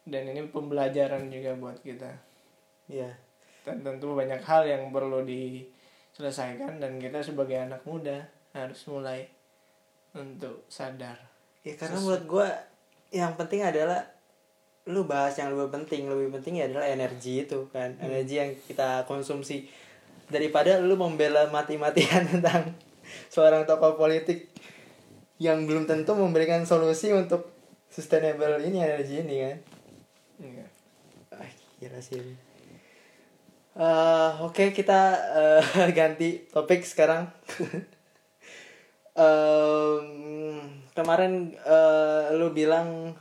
Dan 0.02 0.32
ini 0.32 0.48
pembelajaran 0.50 1.30
juga 1.30 1.54
buat 1.60 1.78
kita. 1.84 2.10
Iya. 2.90 3.12
Dan 3.68 3.86
tentu 3.86 4.18
banyak 4.18 4.42
hal 4.42 4.66
yang 4.66 4.90
perlu 4.90 5.22
diselesaikan. 5.22 6.82
Dan 6.82 6.98
kita 6.98 7.22
sebagai 7.22 7.60
anak 7.60 7.86
muda 7.86 8.26
harus 8.56 8.82
mulai 8.90 9.28
untuk 10.16 10.68
sadar. 10.68 11.16
Ya 11.62 11.78
karena 11.78 11.96
Sesu- 11.96 12.04
menurut 12.10 12.26
gue 12.26 12.48
yang 13.12 13.36
penting 13.36 13.62
adalah 13.64 14.08
lu 14.90 15.06
bahas 15.06 15.38
yang 15.38 15.54
lebih 15.54 15.70
penting 15.70 16.10
lebih 16.10 16.34
penting 16.40 16.58
ya 16.58 16.66
adalah 16.66 16.90
energi 16.90 17.46
itu 17.46 17.70
kan 17.70 17.94
energi 18.02 18.36
yang 18.42 18.52
kita 18.66 19.06
konsumsi 19.06 19.70
daripada 20.32 20.82
lu 20.82 20.98
membela 20.98 21.46
mati-matian 21.54 22.26
tentang 22.32 22.74
seorang 23.30 23.68
tokoh 23.70 24.00
politik 24.00 24.50
yang 25.38 25.66
belum 25.70 25.86
tentu 25.86 26.18
memberikan 26.18 26.66
solusi 26.66 27.14
untuk 27.14 27.50
sustainable 27.92 28.58
ini 28.64 28.82
energi 28.82 29.22
ini 29.22 29.36
kan 29.42 29.58
Iya. 30.42 30.66
Ah, 31.38 31.50
gila 31.78 32.02
sih 32.02 32.18
ini. 32.18 32.34
Eh, 33.78 34.32
Oke 34.42 34.74
kita 34.74 35.00
eh, 35.38 35.62
ganti 35.98 36.50
topik 36.50 36.82
sekarang. 36.82 37.30
Em, 39.12 40.08
kemarin 40.96 41.52
eh, 41.60 42.32
lu 42.40 42.56
bilang 42.56 43.12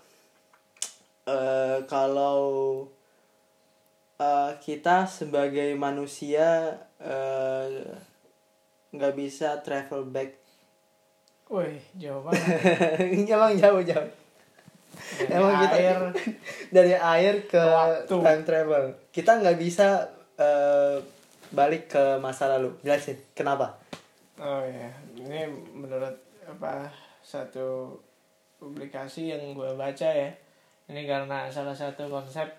eh, 1.31 1.79
kalau 1.87 2.41
eh, 4.19 4.53
kita 4.59 5.07
sebagai 5.07 5.79
manusia 5.79 6.75
eh, 6.99 7.87
nggak 8.91 9.15
bisa 9.15 9.63
travel 9.63 10.11
back. 10.11 10.35
Wih, 11.51 11.83
jauh 11.99 12.23
banget. 12.23 12.47
Emang 13.35 13.55
jauh-jauh. 13.59 14.11
Dari 14.91 15.31
Emang 15.31 15.55
kita 15.63 15.77
air 15.79 15.99
dari 16.77 16.95
air 16.95 17.35
ke 17.47 17.59
Waktu. 17.63 18.15
time 18.23 18.43
travel. 18.47 18.85
Kita 19.15 19.39
nggak 19.39 19.59
bisa 19.59 20.07
eh, 20.39 20.99
balik 21.51 21.91
ke 21.91 22.19
masa 22.19 22.51
lalu. 22.51 22.75
Jelasin 22.83 23.19
kenapa? 23.35 23.79
Oh 24.39 24.63
ya, 24.65 24.89
ini 25.19 25.47
menurut 25.75 26.17
apa 26.47 26.91
satu 27.21 27.99
publikasi 28.59 29.31
yang 29.31 29.55
gue 29.55 29.71
baca 29.75 30.09
ya. 30.11 30.31
Ini 30.91 31.07
karena 31.07 31.47
salah 31.47 31.75
satu 31.79 32.11
konsep 32.11 32.51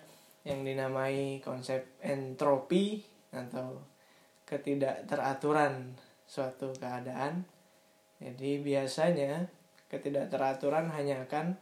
yang 0.48 0.64
dinamai 0.64 1.38
konsep 1.44 1.84
entropi 2.00 3.04
atau 3.28 3.76
ketidakteraturan 4.48 5.92
suatu 6.24 6.72
keadaan. 6.80 7.44
Jadi 8.16 8.64
biasanya 8.64 9.44
ketidakteraturan 9.92 10.88
hanya 10.96 11.20
akan 11.28 11.60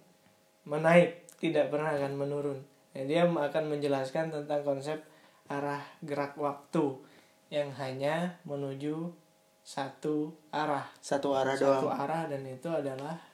menaik, 0.62 1.26
tidak 1.42 1.74
pernah 1.74 1.90
akan 1.90 2.14
menurun. 2.14 2.62
Jadi 2.94 3.18
dia 3.18 3.26
akan 3.26 3.64
menjelaskan 3.66 4.30
tentang 4.30 4.62
konsep 4.62 5.02
arah 5.50 5.82
gerak 6.06 6.38
waktu 6.38 6.94
yang 7.50 7.74
hanya 7.74 8.38
menuju 8.46 9.10
satu 9.66 10.30
arah 10.54 10.86
Satu 11.02 11.34
arah 11.34 11.58
satu 11.58 11.90
doang. 11.90 11.98
arah 11.98 12.22
dan 12.30 12.46
itu 12.46 12.70
adalah 12.70 13.29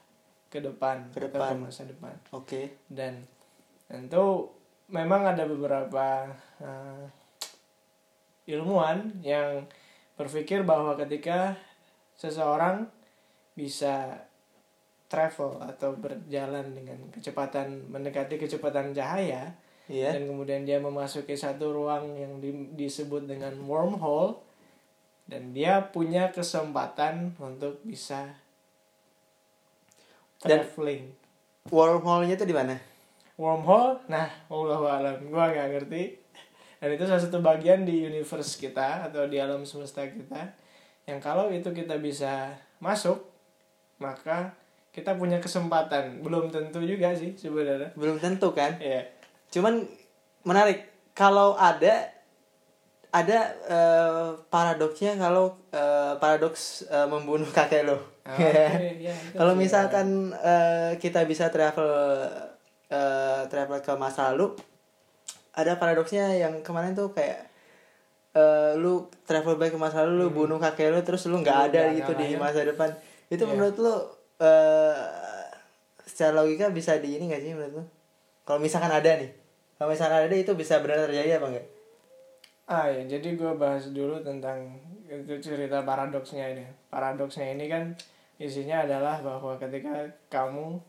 ke 0.47 0.59
depan 0.59 1.11
Ke 1.11 1.27
depan. 1.27 1.59
masa 1.59 1.85
depan 1.85 2.15
Oke. 2.31 2.79
dan 2.87 3.23
tentu 3.87 4.51
memang 4.87 5.27
ada 5.27 5.43
beberapa 5.45 6.31
eh, 6.63 7.05
ilmuwan 8.47 9.21
yang 9.21 9.67
berpikir 10.15 10.63
bahwa 10.63 10.95
ketika 10.97 11.59
seseorang 12.15 12.87
bisa 13.53 14.25
travel 15.07 15.63
atau 15.63 15.95
berjalan 15.95 16.75
dengan 16.75 16.99
kecepatan 17.11 17.87
mendekati 17.89 18.37
kecepatan 18.37 18.91
cahaya 18.91 19.55
Iya. 19.87 20.19
dan 20.19 20.27
kemudian 20.27 20.67
dia 20.67 20.83
memasuki 20.83 21.39
satu 21.39 21.71
ruang 21.71 22.19
yang 22.19 22.43
di- 22.43 22.75
disebut 22.75 23.23
dengan 23.23 23.55
wormhole 23.63 24.35
dan 25.31 25.55
dia 25.55 25.79
punya 25.95 26.35
kesempatan 26.35 27.39
untuk 27.39 27.79
bisa 27.87 28.35
Dan- 30.47 30.63
traveling 30.65 31.05
Wormhole-nya 31.67 32.39
tuh 32.39 32.47
di 32.47 32.55
mana? 32.55 32.79
wormhole? 33.37 34.01
Nah 34.09 34.31
Allah 34.49 34.81
alam. 34.97 35.17
Gua 35.29 35.53
nggak 35.53 35.69
ngerti. 35.77 36.03
Dan 36.81 36.89
itu 36.93 37.05
salah 37.05 37.21
satu 37.21 37.41
bagian 37.41 37.85
di 37.85 38.05
universe 38.05 38.57
kita 38.57 39.09
atau 39.09 39.29
di 39.29 39.41
alam 39.41 39.65
semesta 39.65 40.05
kita 40.05 40.57
yang 41.07 41.23
kalau 41.23 41.49
itu 41.49 41.71
kita 41.73 41.97
bisa 42.01 42.53
masuk 42.83 43.23
maka 43.97 44.53
kita 44.93 45.17
punya 45.17 45.41
kesempatan. 45.41 46.21
Belum 46.21 46.49
tentu 46.49 46.81
juga 46.85 47.13
sih 47.13 47.37
sebenarnya. 47.37 47.93
Belum 47.97 48.17
tentu 48.17 48.53
kan? 48.53 48.77
ya 48.81 49.05
Cuman 49.53 49.85
menarik 50.45 50.89
kalau 51.17 51.57
ada 51.57 52.13
ada 53.11 53.39
eh, 53.65 54.29
paradoksnya 54.47 55.15
kalau 55.17 55.55
eh, 55.71 56.15
paradoks 56.17 56.87
eh, 56.87 57.07
membunuh 57.07 57.49
kakek 57.49 57.85
lo. 57.85 57.97
Ah, 58.23 58.35
oke, 58.37 58.99
ya, 58.99 59.13
itu 59.13 59.35
kalau 59.35 59.53
sih. 59.53 59.61
misalkan 59.61 60.07
eh, 60.35 60.99
kita 60.99 61.23
bisa 61.25 61.49
travel 61.49 61.87
eh, 62.89 63.41
travel 63.47 63.79
ke 63.81 63.93
masa 63.95 64.31
lalu, 64.31 64.55
ada 65.53 65.75
paradoksnya 65.75 66.35
yang 66.35 66.61
kemarin 66.61 66.93
tuh 66.93 67.11
kayak 67.11 67.47
eh, 68.33 68.73
lu 68.75 69.07
travel 69.25 69.57
back 69.57 69.73
ke 69.73 69.79
masa 69.79 70.03
lalu, 70.03 70.13
lu 70.19 70.29
bunuh 70.29 70.59
kakek 70.59 70.91
lu 70.91 71.01
terus 71.01 71.25
lu 71.27 71.39
nggak 71.39 71.55
Hmm. 71.55 71.67
Ada 71.71 71.83
gitu 71.95 72.13
di 72.15 72.37
masa 72.37 72.63
depan. 72.63 72.91
Itu 73.27 73.43
Iya. 73.43 73.51
menurut 73.51 73.77
lu 73.79 73.95
eh, 74.39 74.95
secara 76.07 76.33
logika 76.37 76.69
bisa 76.69 76.97
di 76.97 77.17
ini 77.17 77.27
gak 77.27 77.43
sih 77.43 77.53
menurut 77.53 77.75
lu 77.75 77.85
kalau 78.43 78.57
misalkan 78.57 78.89
ada 78.89 79.19
nih 79.19 79.29
kalau 79.75 79.91
misalkan 79.91 80.25
ada 80.25 80.33
itu 80.33 80.55
bisa 80.55 80.79
benar 80.79 81.05
terjadi 81.05 81.37
apa 81.37 81.47
enggak 81.51 81.67
Ah 82.67 82.91
ya, 82.91 83.07
jadi 83.07 83.39
gue 83.39 83.53
bahas 83.55 83.95
dulu 83.95 84.19
tentang 84.27 84.75
itu 85.07 85.39
cerita 85.39 85.87
paradoksnya 85.87 86.51
ini. 86.51 86.67
Paradoksnya 86.91 87.55
ini 87.55 87.71
kan 87.71 87.95
isinya 88.43 88.83
adalah 88.83 89.23
bahwa 89.23 89.55
ketika 89.55 90.03
kamu 90.27 90.83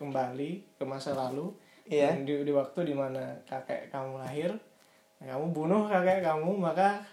kembali 0.00 0.50
ke 0.80 0.84
masa 0.88 1.12
lalu, 1.12 1.52
Iya. 1.84 2.14
dan 2.16 2.24
di, 2.24 2.40
di 2.46 2.52
waktu 2.54 2.88
di 2.88 2.94
mana 2.96 3.36
kakek 3.44 3.92
kamu 3.92 4.24
lahir, 4.24 4.50
kamu 5.20 5.52
bunuh 5.52 5.84
kakek 5.86 6.24
kamu, 6.24 6.48
maka 6.56 7.04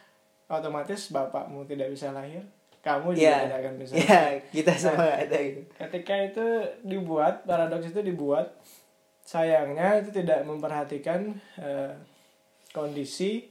otomatis 0.48 1.12
bapakmu 1.12 1.68
tidak 1.68 1.92
bisa 1.92 2.16
lahir, 2.16 2.40
kamu 2.80 3.14
juga 3.14 3.28
Iya. 3.28 3.38
tidak 3.46 3.58
akan 3.60 3.74
bisa. 3.84 3.94
Iya, 4.00 4.22
kita 4.48 4.72
Nah. 4.72 4.80
semua 4.80 5.12
ada 5.12 5.38
gitu. 5.44 5.62
Ketika 5.76 6.14
itu 6.24 6.46
dibuat, 6.88 7.44
paradoks 7.44 7.92
itu 7.92 8.00
dibuat, 8.00 8.48
sayangnya 9.28 10.00
itu 10.00 10.10
tidak 10.16 10.48
memperhatikan 10.48 11.36
eh, 11.60 11.92
kondisi 12.72 13.50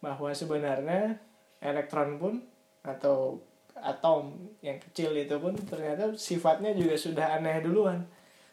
bahwa 0.00 0.32
sebenarnya 0.32 1.16
elektron 1.60 2.16
pun 2.16 2.34
atau 2.80 3.40
atom 3.76 4.36
yang 4.60 4.76
kecil 4.80 5.12
itu 5.16 5.36
pun 5.40 5.56
ternyata 5.56 6.12
sifatnya 6.16 6.72
juga 6.76 6.96
sudah 6.96 7.40
aneh 7.40 7.60
duluan. 7.64 8.04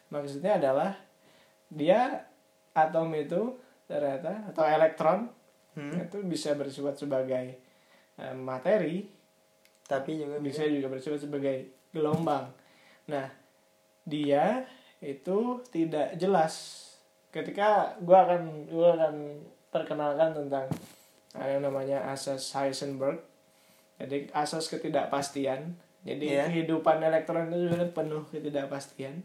Maksudnya 0.08 0.56
adalah 0.56 0.96
dia 1.68 2.24
atom 2.72 3.12
itu 3.16 3.56
ternyata 3.88 4.52
atau 4.52 4.64
elektron 4.64 5.28
Hmm. 5.78 5.94
itu 5.94 6.18
bisa 6.26 6.58
bersifat 6.58 6.98
sebagai 6.98 7.54
eh, 8.18 8.34
materi 8.34 9.06
Tapi 9.88 10.20
juga 10.20 10.36
bisa 10.36 10.68
juga 10.68 10.92
bersifat 10.92 11.24
sebagai 11.24 11.88
gelombang. 11.96 12.52
Nah, 13.08 13.24
dia 14.04 14.68
itu 15.00 15.64
tidak 15.72 16.12
jelas. 16.20 16.84
Ketika 17.32 17.96
gua 18.04 18.28
akan 18.28 18.68
gua 18.68 19.00
akan 19.00 19.40
perkenalkan 19.72 20.36
tentang 20.36 20.68
ada 21.38 21.54
yang 21.54 21.64
namanya 21.64 22.02
asas 22.10 22.50
Heisenberg. 22.52 23.22
Jadi 23.98 24.30
asas 24.34 24.66
ketidakpastian. 24.66 25.74
Jadi 26.02 26.34
Iya. 26.34 26.46
kehidupan 26.46 27.02
elektron 27.02 27.50
itu 27.50 27.66
sebenarnya 27.66 27.90
penuh 27.90 28.22
ketidakpastian. 28.30 29.22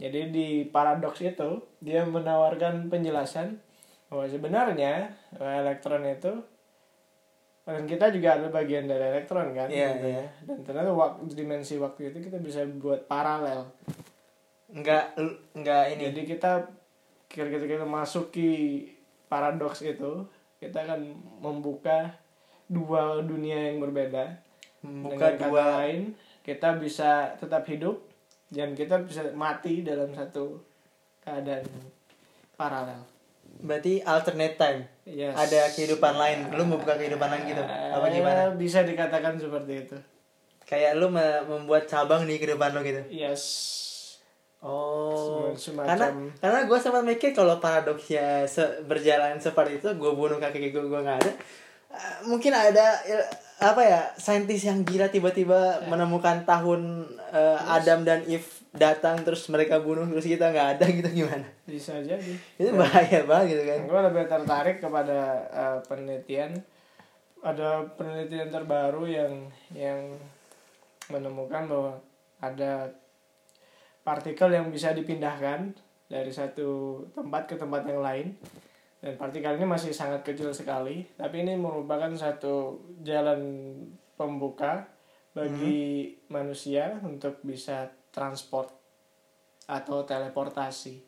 Jadi 0.00 0.20
di 0.32 0.48
paradoks 0.64 1.20
itu 1.20 1.60
dia 1.80 2.04
menawarkan 2.04 2.88
penjelasan 2.88 3.60
bahwa 4.08 4.24
sebenarnya 4.26 5.12
bahwa 5.36 5.52
elektron 5.60 6.04
itu 6.04 6.32
dan 7.62 7.86
kita 7.86 8.10
juga 8.10 8.34
ada 8.40 8.48
bagian 8.50 8.90
dari 8.90 9.04
elektron 9.14 9.54
kan 9.54 9.70
Iya, 9.70 9.94
gitu 9.94 10.06
iya. 10.10 10.18
ya. 10.18 10.26
dan 10.48 10.58
ternyata 10.66 10.90
waktu 10.90 11.22
dimensi 11.36 11.78
waktu 11.78 12.10
itu 12.10 12.18
kita 12.26 12.42
bisa 12.42 12.66
buat 12.66 13.06
paralel 13.06 13.68
enggak 14.66 15.14
enggak 15.54 15.84
ini. 15.94 16.10
jadi 16.10 16.20
kita 16.26 16.52
ketika 17.30 17.62
kita 17.62 17.86
masuki 17.86 18.86
paradoks 19.30 19.86
itu 19.86 20.26
kita 20.60 20.78
akan 20.78 21.00
membuka 21.40 22.12
dua 22.68 23.18
dunia 23.20 23.72
yang 23.72 23.80
berbeda 23.80 24.36
Buka 24.80 25.36
Dengan 25.36 25.50
dua 25.50 25.64
lain 25.78 26.12
kita 26.40 26.76
bisa 26.76 27.36
tetap 27.36 27.64
hidup 27.64 28.00
dan 28.48 28.72
kita 28.72 29.00
bisa 29.00 29.28
mati 29.32 29.80
dalam 29.80 30.08
satu 30.10 30.56
keadaan 31.20 31.64
paralel 32.54 33.00
berarti 33.60 34.00
alternate 34.00 34.56
time. 34.56 34.80
yes. 35.04 35.34
Ada 35.34 35.68
kehidupan 35.70 36.14
lain. 36.14 36.48
Lu 36.48 36.64
membuka 36.64 36.96
kehidupan 36.96 37.28
lain 37.28 37.44
gitu. 37.44 37.60
Apa 37.60 38.06
Eh, 38.08 38.12
gimana? 38.14 38.42
bisa 38.54 38.80
dikatakan 38.80 39.36
seperti 39.36 39.84
itu 39.84 39.96
Kayak 40.64 40.96
lu 40.96 41.10
me- 41.10 41.42
membuat 41.44 41.84
cabang 41.84 42.24
di 42.24 42.38
kehidupan 42.38 42.72
lu 42.72 42.80
gitu. 42.80 43.02
yes 43.10 43.42
Oh, 44.60 45.48
Semacam- 45.54 45.88
karena 45.88 46.06
karena 46.36 46.58
gue 46.64 46.78
sempat 46.78 47.00
mikir 47.00 47.32
kalau 47.32 47.56
paradoksnya 47.56 48.44
se- 48.44 48.84
berjalan 48.84 49.36
seperti 49.36 49.80
itu, 49.80 49.88
gue 49.90 50.12
bunuh 50.12 50.36
kakek 50.36 50.68
gue 50.68 50.84
gue 50.84 51.00
nggak 51.00 51.18
ada. 51.18 51.32
Eh, 51.90 52.16
mungkin 52.22 52.52
ada 52.52 53.00
apa 53.58 53.82
ya 53.82 54.00
saintis 54.14 54.62
yang 54.62 54.84
gila 54.84 55.08
tiba-tiba 55.08 55.58
menemukan 55.86 56.44
tahun 56.44 57.02
eh, 57.30 57.58
Adam 57.66 58.04
dan 58.04 58.20
Eve 58.22 58.44
datang 58.70 59.18
terus 59.18 59.48
mereka 59.48 59.80
bunuh 59.80 60.06
terus 60.06 60.22
kita 60.24 60.48
nggak 60.48 60.68
ada 60.76 60.84
gitu 60.88 61.08
gimana? 61.10 61.42
bisa 61.66 61.98
jadi 61.98 62.22
Itu 62.54 62.70
bahaya 62.72 63.26
banget 63.26 63.46
gitu 63.50 63.62
kan? 63.64 63.78
gue 63.82 64.00
lebih 64.06 64.24
tertarik 64.28 64.76
kepada 64.78 65.18
eh, 65.50 65.78
penelitian 65.84 66.52
ada 67.40 67.82
penelitian 67.90 68.48
terbaru 68.48 69.04
yang 69.04 69.32
yang 69.72 69.98
menemukan 71.08 71.64
bahwa 71.64 71.92
ada 72.38 72.86
partikel 74.10 74.50
yang 74.50 74.66
bisa 74.68 74.90
dipindahkan 74.90 75.70
dari 76.04 76.28
satu 76.28 76.68
tempat 77.12 77.46
ke 77.46 77.54
tempat 77.54 77.86
yang 77.86 78.02
lain 78.02 78.34
dan 78.98 79.14
partikel 79.14 79.54
ini 79.54 79.62
masih 79.64 79.94
sangat 79.94 80.26
kecil 80.26 80.50
sekali 80.50 81.06
tapi 81.14 81.40
ini 81.40 81.54
merupakan 81.54 82.10
satu 82.12 82.74
jalan 83.00 83.38
pembuka 84.14 84.82
bagi 85.30 86.10
manusia 86.26 86.98
untuk 87.00 87.38
bisa 87.40 87.86
transport 88.10 88.66
atau 89.64 90.02
teleportasi 90.02 90.98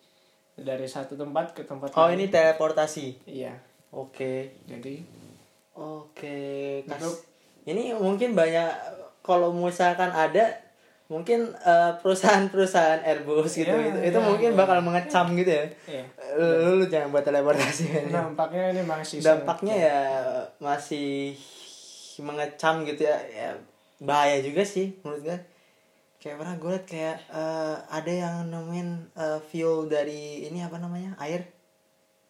dari 0.55 0.87
satu 0.87 1.19
tempat 1.19 1.51
ke 1.53 1.67
tempat 1.67 1.91
Oh 1.93 2.07
lain. 2.07 2.15
ini 2.17 2.27
teleportasi. 2.29 3.27
iya 3.27 3.59
Oke. 3.91 4.55
jadi 4.65 5.03
Oke. 5.75 6.39
Kas- 6.87 7.01
Untuk- 7.01 7.25
Ini 7.63 7.95
mungkin 7.95 8.35
banyak 8.35 8.71
kalau 9.21 9.51
misalkan 9.51 10.11
ada 10.11 10.51
mungkin 11.13 11.53
eh, 11.53 11.93
perusahaan-perusahaan 12.01 13.05
Airbus 13.05 13.53
gitu 13.53 13.69
Iya, 13.69 13.85
gitu. 13.87 13.99
iya, 14.01 14.09
itu 14.09 14.19
mungkin 14.19 14.51
iya. 14.51 14.57
bakal 14.57 14.79
mengecam 14.81 15.27
gitu 15.35 15.51
ya. 15.53 15.65
iya 15.87 16.05
Lu, 16.33 16.81
lu 16.81 16.85
jangan 16.87 17.13
buat 17.13 17.21
teleportasi 17.23 18.09
nampaknya 18.09 18.73
ini 18.73 18.83
masih 18.83 19.21
Dampaknya 19.21 19.75
ya 19.77 19.99
masih 20.59 21.37
mengecam 22.19 22.83
gitu 22.85 23.03
ya. 23.03 23.19
ya 23.29 23.49
bahaya 23.99 24.41
juga 24.41 24.63
sih 24.63 24.97
menurut 25.01 25.23
gue. 25.23 25.39
Kayak 26.17 26.39
pernah 26.39 26.55
gue 26.57 26.71
liat 26.71 26.87
kayak 26.87 27.17
eh, 27.29 27.77
ada 27.89 28.13
yang 28.13 28.35
nemuin 28.47 28.89
eh, 29.13 29.39
fuel 29.45 29.87
dari 29.87 30.47
ini 30.47 30.59
apa 30.59 30.79
namanya 30.79 31.13
air. 31.19 31.45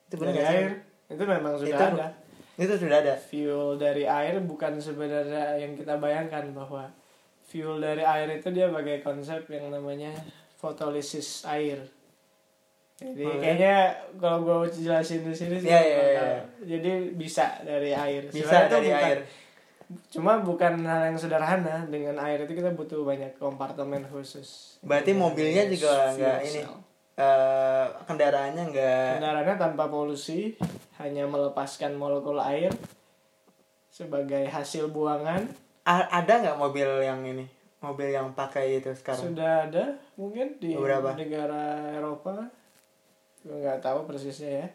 Itu 0.07 0.17
benar 0.17 0.33
dari 0.33 0.37
nggak 0.37 0.51
sih? 0.51 0.59
air 0.59 0.73
itu 1.09 1.23
memang 1.23 1.53
sudah 1.55 1.71
Itu- 1.71 1.89
ada 1.95 2.09
Itu 2.53 2.75
sudah 2.77 2.99
ada. 2.99 3.15
fuel 3.17 3.77
dari 3.77 4.05
air 4.05 4.41
bukan 4.43 4.77
sebenarnya 4.77 5.57
yang 5.57 5.73
kita 5.73 5.97
bayangkan 5.97 6.53
bahwa 6.53 6.89
fuel 7.53 7.77
dari 7.77 8.01
air 8.01 8.33
itu 8.33 8.49
dia 8.49 8.67
pakai 8.67 8.99
konsep 8.99 9.45
yang 9.47 9.69
namanya 9.69 10.09
fotolisis 10.57 11.45
air 11.45 11.85
jadi 12.97 13.19
ya? 13.21 13.35
kayaknya 13.37 13.75
kalau 14.17 14.39
gue 14.41 14.73
jelasin 14.73 15.21
di 15.21 15.35
sini 15.35 15.59
sih 15.59 15.67
iya, 15.67 15.81
bakal- 15.83 16.25
iya. 16.25 16.41
jadi 16.71 16.91
bisa 17.13 17.61
dari 17.61 17.91
air 17.91 18.23
Bisa 18.27 18.47
Sebenarnya 18.47 18.71
dari 18.71 18.89
bukan- 18.89 19.05
air. 19.05 19.19
cuma 20.09 20.33
bukan 20.39 20.73
hal 20.81 21.03
yang 21.05 21.19
sederhana 21.19 21.85
dengan 21.85 22.17
air 22.17 22.41
itu 22.41 22.55
kita 22.55 22.73
butuh 22.73 23.03
banyak 23.03 23.37
kompartemen 23.37 24.01
khusus 24.07 24.81
Berarti 24.81 25.13
mobilnya 25.13 25.69
juga 25.69 26.09
nggak 26.11 26.39
ini. 26.47 26.63
eh 27.13 27.87
kendaraannya 28.03 28.65
nggak 28.71 29.09
Kendaraannya 29.15 29.57
tanpa 29.59 29.85
polusi, 29.87 30.57
hanya 30.97 31.27
melepaskan 31.27 31.93
molekul 31.93 32.39
air 32.39 32.73
sebagai 33.87 34.47
hasil 34.47 34.89
buangan. 34.89 35.45
A- 35.83 36.09
ada 36.13 36.33
nggak 36.39 36.59
mobil 36.59 36.87
yang 37.01 37.21
ini 37.23 37.47
mobil 37.83 38.09
yang 38.09 38.31
pakai 38.31 38.79
itu 38.79 38.95
sekarang 38.95 39.35
Sudah 39.35 39.67
ada 39.67 39.99
mungkin 40.15 40.55
di 40.63 40.79
Beberapa. 40.79 41.19
negara 41.19 41.91
Eropa. 41.91 42.47
Gue 43.43 43.59
nggak 43.59 43.83
tahu 43.83 44.07
persisnya 44.07 44.63
ya. 44.63 44.67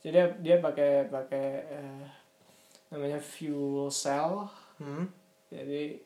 Jadi 0.00 0.16
dia, 0.40 0.56
pakai 0.60 1.08
pakai 1.08 1.46
eh, 1.64 2.04
namanya 2.88 3.16
fuel 3.16 3.88
cell. 3.88 4.44
hmm? 4.76 5.08
Jadi 5.48 5.96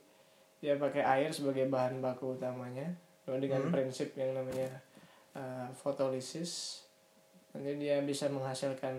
dia 0.62 0.78
pakai 0.78 1.02
air 1.02 1.34
sebagai 1.34 1.66
bahan 1.66 1.98
baku 1.98 2.38
utamanya. 2.38 2.86
Dengan 3.26 3.66
Hmm. 3.66 3.74
prinsip 3.74 4.14
yang 4.14 4.38
namanya 4.38 4.70
eh, 5.34 5.66
fotolisis. 5.74 6.86
Nanti 7.50 7.82
dia 7.82 7.98
bisa 7.98 8.30
menghasilkan 8.30 8.94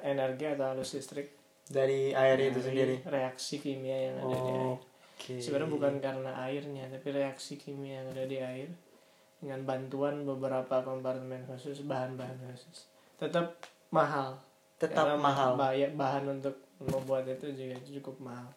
energi 0.00 0.46
atau 0.46 0.70
arus 0.70 0.94
listrik 0.94 1.34
dari 1.64 2.10
air 2.12 2.38
itu 2.40 2.58
dari 2.58 2.62
sendiri 2.62 2.96
reaksi 3.04 3.58
kimia 3.58 3.98
yang 4.06 4.16
ada 4.20 4.36
di 4.36 4.52
air. 4.52 4.78
Oke 5.22 5.38
Sebenarnya 5.38 5.70
bukan 5.70 5.94
karena 6.02 6.34
airnya, 6.42 6.90
tapi 6.90 7.14
reaksi 7.14 7.54
kimia 7.54 8.02
yang 8.02 8.10
ada 8.10 8.26
di 8.26 8.42
air 8.42 8.66
dengan 9.38 9.62
bantuan 9.62 10.26
beberapa 10.26 10.82
kompartemen 10.82 11.46
khusus, 11.46 11.86
bahan-bahan 11.86 12.42
khusus. 12.50 12.90
Tetap 13.22 13.54
mahal. 13.94 14.34
tetap 14.82 15.06
Karena 15.06 15.14
mahal 15.14 15.54
Bahan, 15.54 15.94
bahan 15.94 16.24
untuk 16.26 16.58
membuat 16.82 17.22
itu 17.30 17.54
juga 17.54 17.78
cukup 17.86 18.18
mahal. 18.18 18.50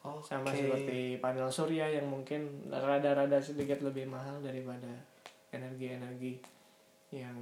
oke 0.00 0.24
Sama 0.24 0.48
seperti 0.56 1.20
panel 1.20 1.52
surya 1.52 1.92
yang 1.92 2.08
mungkin 2.08 2.64
rada-rada 2.72 3.36
sedikit 3.44 3.84
lebih 3.84 4.08
mahal 4.08 4.40
daripada 4.40 4.88
energi-energi 5.52 6.40
yang 7.12 7.36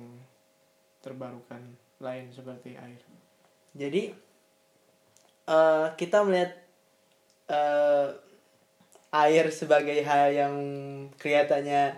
terbarukan 0.99 1.63
lain 2.03 2.27
seperti 2.35 2.75
air. 2.75 2.99
jadi 3.79 4.11
eh 5.47 5.87
kita 5.95 6.27
melihat 6.27 6.53
eh 7.51 8.32
air 9.15 9.45
sebagai 9.49 10.01
hal 10.01 10.33
yang 10.33 10.55
kelihatannya 11.15 11.93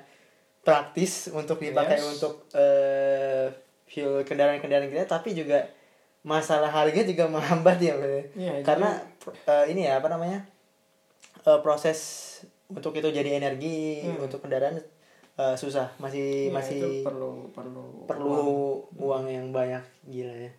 praktis 0.60 1.30
untuk 1.30 1.58
dipakai 1.58 1.96
Yes. 1.96 2.10
untuk 2.10 2.48
eh, 2.52 3.46
fuel 3.86 4.22
kendaraan-kendaraan 4.22 4.88
kita 4.88 5.06
tapi 5.06 5.30
juga 5.32 5.62
masalah 6.22 6.68
harga 6.68 7.00
juga 7.00 7.28
menghambat 7.34 7.78
ya 7.78 7.94
Bro. 7.94 8.08
Iya, 8.34 8.52
jadi- 8.58 8.64
karena 8.64 8.90
eh, 9.44 9.64
ini 9.68 9.80
ya 9.84 9.98
apa 9.98 10.08
namanya 10.08 10.42
eh, 11.40 11.60
proses 11.60 12.00
untuk 12.66 12.90
itu 12.92 13.06
jadi 13.08 13.36
energi 13.36 14.02
Hmm. 14.02 14.24
untuk 14.24 14.40
kendaraan 14.40 14.80
eh, 15.34 15.54
susah 15.54 15.92
masih 15.96 16.48
Ya, 16.48 16.54
masih 16.54 16.80
perlu 17.02 17.46
perlu 17.50 18.08
perlu 18.08 18.26
uang. 18.26 18.48
uang 18.96 19.24
yang 19.28 19.46
banyak 19.50 19.82
gila 20.04 20.34
ya 20.40 20.52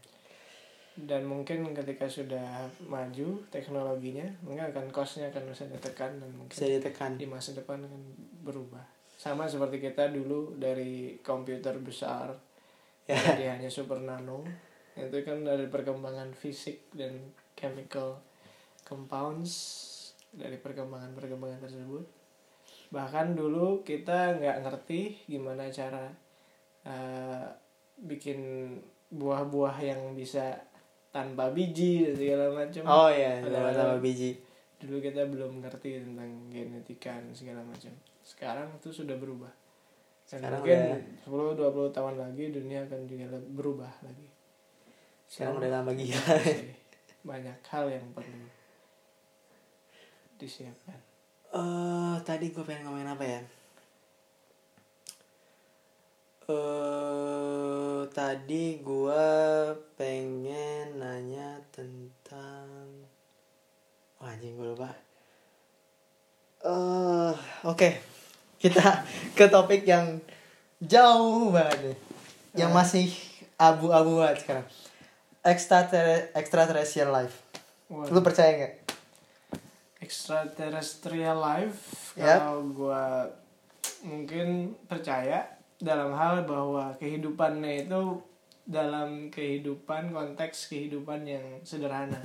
dan 0.96 1.28
mungkin 1.28 1.76
ketika 1.76 2.08
sudah 2.08 2.72
maju 2.88 3.44
teknologinya 3.52 4.24
mungkin 4.40 4.72
akan 4.72 4.88
costnya 4.96 5.28
akan 5.28 5.52
bisa 5.52 5.68
ditekan 5.68 6.24
dan 6.24 6.32
mungkin 6.32 6.56
bisa 6.56 6.72
ditekan. 6.72 7.20
di 7.20 7.28
masa 7.28 7.52
depan 7.52 7.84
akan 7.84 8.02
berubah. 8.48 8.84
Sama 9.20 9.44
seperti 9.48 9.84
kita 9.84 10.08
dulu 10.12 10.56
dari 10.56 11.20
komputer 11.20 11.76
besar 11.84 12.32
Ya. 13.06 13.22
jadi 13.22 13.46
hanya 13.58 13.70
super 13.70 14.02
nano. 14.02 14.42
Itu 14.98 15.22
kan 15.22 15.46
dari 15.46 15.70
perkembangan 15.70 16.34
fisik 16.34 16.90
dan 16.90 17.14
chemical 17.54 18.18
compounds 18.82 19.54
dari 20.34 20.58
perkembangan 20.58 21.14
perkembangan 21.14 21.62
tersebut. 21.62 22.06
Bahkan 22.90 23.38
dulu 23.38 23.86
kita 23.86 24.42
nggak 24.42 24.58
ngerti 24.66 25.30
gimana 25.30 25.70
cara 25.70 26.10
eh, 26.82 27.46
bikin 28.02 28.74
buah-buah 29.14 29.78
yang 29.86 30.02
bisa 30.18 30.58
tanpa 31.16 31.48
biji 31.56 32.04
dan 32.04 32.16
segala 32.20 32.46
macam. 32.52 32.84
Oh 32.84 33.08
iya 33.08 33.40
Ada- 33.40 33.72
sama 33.72 33.96
biji. 34.04 34.36
dulu 34.76 35.00
kita 35.00 35.24
belum 35.32 35.64
ngerti 35.64 36.04
tentang 36.04 36.28
genetika 36.52 37.16
dan 37.16 37.32
segala 37.32 37.64
macam. 37.64 37.96
Sekarang 38.20 38.68
itu 38.76 38.92
sudah 38.92 39.16
berubah. 39.16 39.48
Dan 40.28 40.44
Sekarang 40.44 40.60
mungkin 40.60 40.80
udah- 41.24 41.72
10-20 41.88 41.96
tahun 41.96 42.16
lagi 42.20 42.44
dunia 42.52 42.84
akan 42.84 43.00
juga 43.08 43.26
berubah 43.56 43.92
lagi. 44.04 44.28
Sekarang 45.26 45.56
udah 45.58 45.72
tambah 45.72 45.96
gila. 45.96 46.20
banyak 47.32 47.58
hal 47.64 47.86
yang 47.88 48.06
perlu 48.12 48.44
disiapkan. 50.36 51.00
Eh 51.50 52.16
tadi 52.22 52.52
gue 52.52 52.62
pengen 52.62 52.86
ngomongin 52.86 53.10
apa 53.10 53.24
ya? 53.24 53.40
Eh 56.46 58.02
tadi 58.10 58.78
gue 58.78 59.26
pengen 59.98 61.02
nanya 61.02 61.58
tentang 61.74 62.86
Wah, 64.16 64.32
anjing 64.32 64.54
gue 64.54 64.70
lupa. 64.72 64.94
Eh 66.62 67.34
oke. 67.66 67.90
Kita 68.56 69.04
ke 69.34 69.50
topik 69.50 69.84
yang 69.84 70.22
jauh 70.80 71.50
banget 71.50 71.92
nih. 71.92 71.98
Yang 72.56 72.72
Ah. 72.72 72.78
masih 72.78 73.08
abu-abu 73.58 74.22
banget 74.22 74.38
sekarang. 74.42 74.68
Extraterre- 75.42 76.30
extraterrestrial 76.34 77.12
life. 77.12 77.36
Lu 77.90 78.22
percaya 78.22 78.52
nggak? 78.56 78.76
extraterrestrial 79.96 81.42
life 81.42 82.14
Yap. 82.14 82.38
kalau 82.38 82.62
gua 82.70 83.26
mungkin 84.06 84.78
percaya 84.86 85.42
dalam 85.78 86.16
hal 86.16 86.44
bahwa 86.44 86.94
kehidupannya 86.96 87.86
itu 87.86 88.02
dalam 88.66 89.30
kehidupan 89.30 90.10
konteks 90.10 90.72
kehidupan 90.72 91.22
yang 91.24 91.44
sederhana 91.62 92.18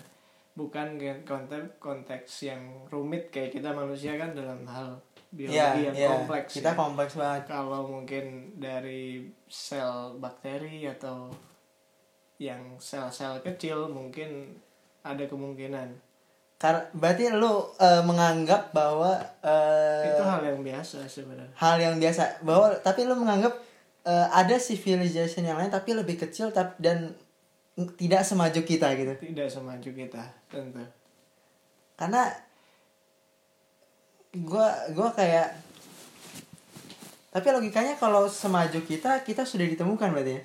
bukan 0.55 0.97
konteks 1.23 1.77
konteks 1.79 2.49
yang 2.49 2.61
rumit 2.89 3.29
kayak 3.29 3.53
kita 3.53 3.71
manusia 3.71 4.17
kan 4.17 4.33
dalam 4.33 4.65
hal 4.65 4.97
biologi 5.31 5.57
Iya, 5.57 5.69
yang 5.91 5.97
iya. 5.97 6.09
kompleks 6.11 6.51
Kita 6.59 6.73
ya. 6.73 6.79
kompleks 6.79 7.15
banget. 7.15 7.43
kalau 7.47 7.87
mungkin 7.87 8.25
dari 8.59 9.31
sel 9.47 10.19
bakteri 10.19 10.89
atau 10.89 11.31
yang 12.41 12.61
sel-sel 12.81 13.39
kecil 13.45 13.87
mungkin 13.93 14.57
ada 15.05 15.23
kemungkinan 15.29 15.93
Karena 16.61 16.85
berarti 16.93 17.33
lu 17.33 17.73
eh, 17.81 18.05
menganggap 18.05 18.77
bahwa 18.77 19.17
eh, 19.41 20.13
itu 20.13 20.21
hal 20.21 20.45
yang 20.45 20.61
biasa 20.61 21.09
sebenarnya 21.09 21.57
hal 21.57 21.81
yang 21.81 21.97
biasa 21.97 22.45
bahwa 22.45 22.77
tapi 22.85 23.09
lu 23.09 23.17
menganggap 23.17 23.57
eh, 24.05 24.27
ada 24.29 24.61
civilization 24.61 25.49
yang 25.49 25.57
lain 25.57 25.73
tapi 25.73 25.97
lebih 25.97 26.21
kecil 26.21 26.53
tapi 26.53 26.77
dan 26.77 27.17
tidak 27.97 28.29
semaju 28.29 28.61
kita 28.61 28.93
gitu. 28.93 29.33
tidak 29.33 29.49
semaju 29.49 29.89
kita 29.89 30.21
tentu 30.53 30.85
Karena 31.97 32.29
gua 34.37 34.69
gua 34.93 35.17
kayak 35.17 35.57
tapi 37.33 37.47
logikanya 37.57 37.97
kalau 37.97 38.29
semaju 38.29 38.85
kita 38.85 39.25
kita 39.25 39.49
sudah 39.49 39.65
ditemukan 39.65 40.13
berarti 40.13 40.37
ya. 40.37 40.43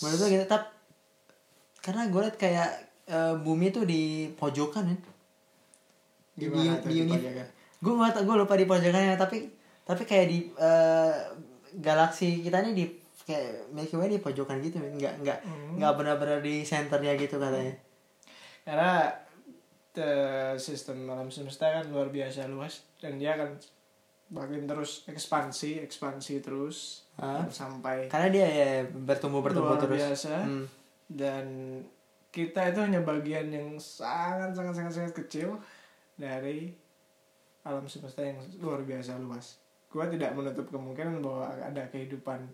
Menurut 0.00 0.18
gua 0.24 0.28
gitu 0.32 0.44
tap 0.48 0.72
karena 1.82 2.06
gue 2.06 2.20
liat 2.22 2.38
kayak 2.38 2.70
eh, 3.12 3.34
bumi 3.36 3.68
tuh 3.68 3.84
di 3.84 4.02
pojokan 4.32 4.84
kan. 4.86 4.98
Di, 6.32 6.48
di, 6.48 6.64
di 6.82 6.96
uni- 7.02 7.20
gue 7.76 7.92
nggak 7.92 8.12
tau 8.12 8.22
gue 8.22 8.36
lupa 8.36 8.54
di 8.54 8.64
pojokannya 8.64 9.16
tapi 9.16 9.52
tapi 9.82 10.02
kayak 10.02 10.26
di 10.26 10.38
eh, 10.50 11.12
galaksi 11.74 12.40
kita 12.40 12.62
ini 12.62 12.72
di 12.72 12.84
kayak 13.22 13.68
Milky 13.70 13.94
Way 13.94 14.08
di 14.08 14.18
pojokan 14.18 14.58
gitu 14.58 14.78
nggak 14.78 15.14
nggak 15.20 15.38
Hmm. 15.42 15.76
nggak 15.76 15.92
benar-benar 15.92 16.38
di 16.40 16.62
senternya 16.62 17.12
gitu 17.14 17.36
katanya 17.36 17.74
karena 18.62 19.10
the 19.90 20.10
sistem 20.56 21.04
alam 21.06 21.28
semesta 21.28 21.68
kan 21.68 21.84
luar 21.86 22.08
biasa 22.08 22.46
luas 22.46 22.86
dan 22.96 23.18
dia 23.18 23.34
akan 23.34 23.58
makin 24.30 24.64
terus 24.64 25.04
ekspansi 25.04 25.82
ekspansi 25.82 26.40
terus 26.40 27.04
sampai 27.48 28.08
karena 28.08 28.28
dia 28.30 28.46
ya 28.46 28.70
bertumbuh 28.86 29.42
bertumbuh 29.42 29.74
luar 29.74 29.82
terus 29.82 30.00
biasa 30.00 30.34
Hmm. 30.40 30.64
dan 31.06 31.46
kita 32.32 32.72
itu 32.72 32.80
hanya 32.80 33.04
bagian 33.04 33.52
yang 33.52 33.68
sangat 33.76 34.56
sangat 34.56 34.74
sangat 34.74 34.92
sangat 34.96 35.12
kecil 35.12 35.60
dari 36.16 36.72
alam 37.62 37.84
semesta 37.86 38.24
yang 38.24 38.40
luar 38.58 38.82
biasa 38.82 39.20
luas. 39.20 39.60
Gua 39.92 40.08
tidak 40.08 40.32
menutup 40.32 40.72
kemungkinan 40.72 41.20
bahwa 41.20 41.52
ada 41.52 41.84
kehidupan 41.92 42.48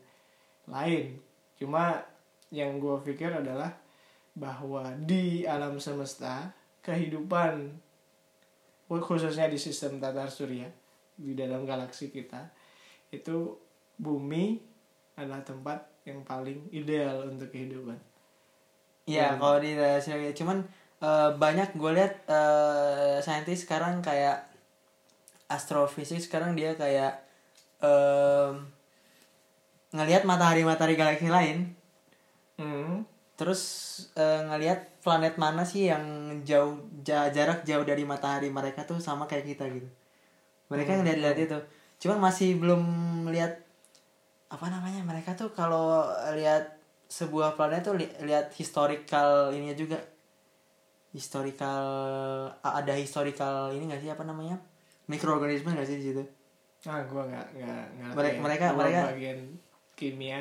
lain. 0.67 1.23
Cuma 1.55 2.03
yang 2.51 2.83
gua 2.83 2.99
pikir 2.99 3.31
adalah 3.31 3.71
bahwa 4.35 4.83
di 5.07 5.47
alam 5.47 5.79
semesta 5.79 6.51
kehidupan 6.83 7.79
khususnya 8.89 9.47
di 9.47 9.61
sistem 9.61 10.03
tata 10.03 10.27
surya 10.27 10.67
di 11.19 11.37
dalam 11.37 11.69
galaksi 11.69 12.09
kita 12.09 12.49
itu 13.13 13.53
bumi 13.99 14.59
adalah 15.19 15.43
tempat 15.43 16.03
yang 16.07 16.25
paling 16.25 16.71
ideal 16.73 17.27
untuk 17.29 17.51
kehidupan. 17.53 18.08
Iya, 19.09 19.33
Hmm. 19.33 19.41
kalau 19.41 19.57
di 19.59 19.73
Australia 19.73 20.33
cuman 20.37 20.59
eh, 20.99 21.31
banyak 21.35 21.69
gue 21.75 21.93
lihat 21.97 22.15
eh, 22.29 23.17
saintis 23.25 23.65
sekarang 23.65 24.05
kayak 24.05 24.45
astrofisik 25.49 26.21
sekarang 26.21 26.53
dia 26.53 26.77
kayak 26.77 27.25
em, 27.81 28.69
ngelihat 29.97 30.29
matahari-matahari 30.29 30.93
galaksi 30.93 31.33
lain, 31.33 31.73
Hmm. 32.61 33.07
terus 33.39 33.63
eh, 34.13 34.45
ngelihat 34.45 35.01
planet 35.01 35.41
mana 35.41 35.65
sih 35.65 35.89
yang 35.89 36.05
jauh 36.45 36.77
ja- 37.01 37.31
jarak 37.33 37.65
jauh 37.65 37.87
dari 37.87 38.05
matahari 38.05 38.53
mereka 38.53 38.85
tuh 38.85 39.01
sama 39.01 39.25
kayak 39.25 39.47
kita 39.49 39.65
gitu. 39.73 39.89
Mereka 40.69 40.91
Hmm. 40.93 40.99
ngeliat-lihat 41.01 41.39
itu, 41.39 41.59
cuman 42.05 42.29
masih 42.29 42.61
belum 42.61 42.83
lihat 43.33 43.57
apa 44.51 44.67
namanya 44.69 45.01
mereka 45.01 45.33
tuh 45.33 45.49
kalau 45.55 46.05
lihat 46.37 46.77
sebuah 47.09 47.57
planet 47.57 47.83
tuh 47.83 47.97
li- 47.97 48.15
lihat 48.23 48.53
historical 48.53 49.49
ininya 49.51 49.73
juga 49.73 49.97
historical 51.11 51.83
ada 52.61 52.93
historical 52.95 53.73
ini 53.73 53.89
gak 53.89 54.03
sih 54.03 54.13
apa 54.13 54.23
namanya 54.23 54.61
mikroorganisme 55.07 55.73
gak 55.73 55.89
sih 55.89 55.97
di 55.97 56.07
situ 56.07 56.25
Ah, 56.87 57.03
gua 57.03 57.27
nggak 57.27 57.59
nggak 57.59 57.85
ngerti. 57.91 58.15
Mereka- 58.15 58.31
ya. 58.31 58.41
mereka- 58.41 58.69
Gua 58.71 58.79
mereka- 58.79 59.07
bagian 59.11 59.41
kimia 59.93 60.41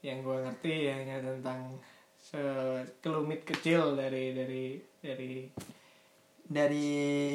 yang 0.00 0.24
gua 0.24 0.40
ngerti 0.40 0.88
hanya 0.88 1.20
tentang 1.20 1.76
sekelumit 2.16 3.44
kecil 3.44 3.92
dari 3.92 4.32
dari 4.32 4.80
dari 4.98 5.44
dari 6.40 6.86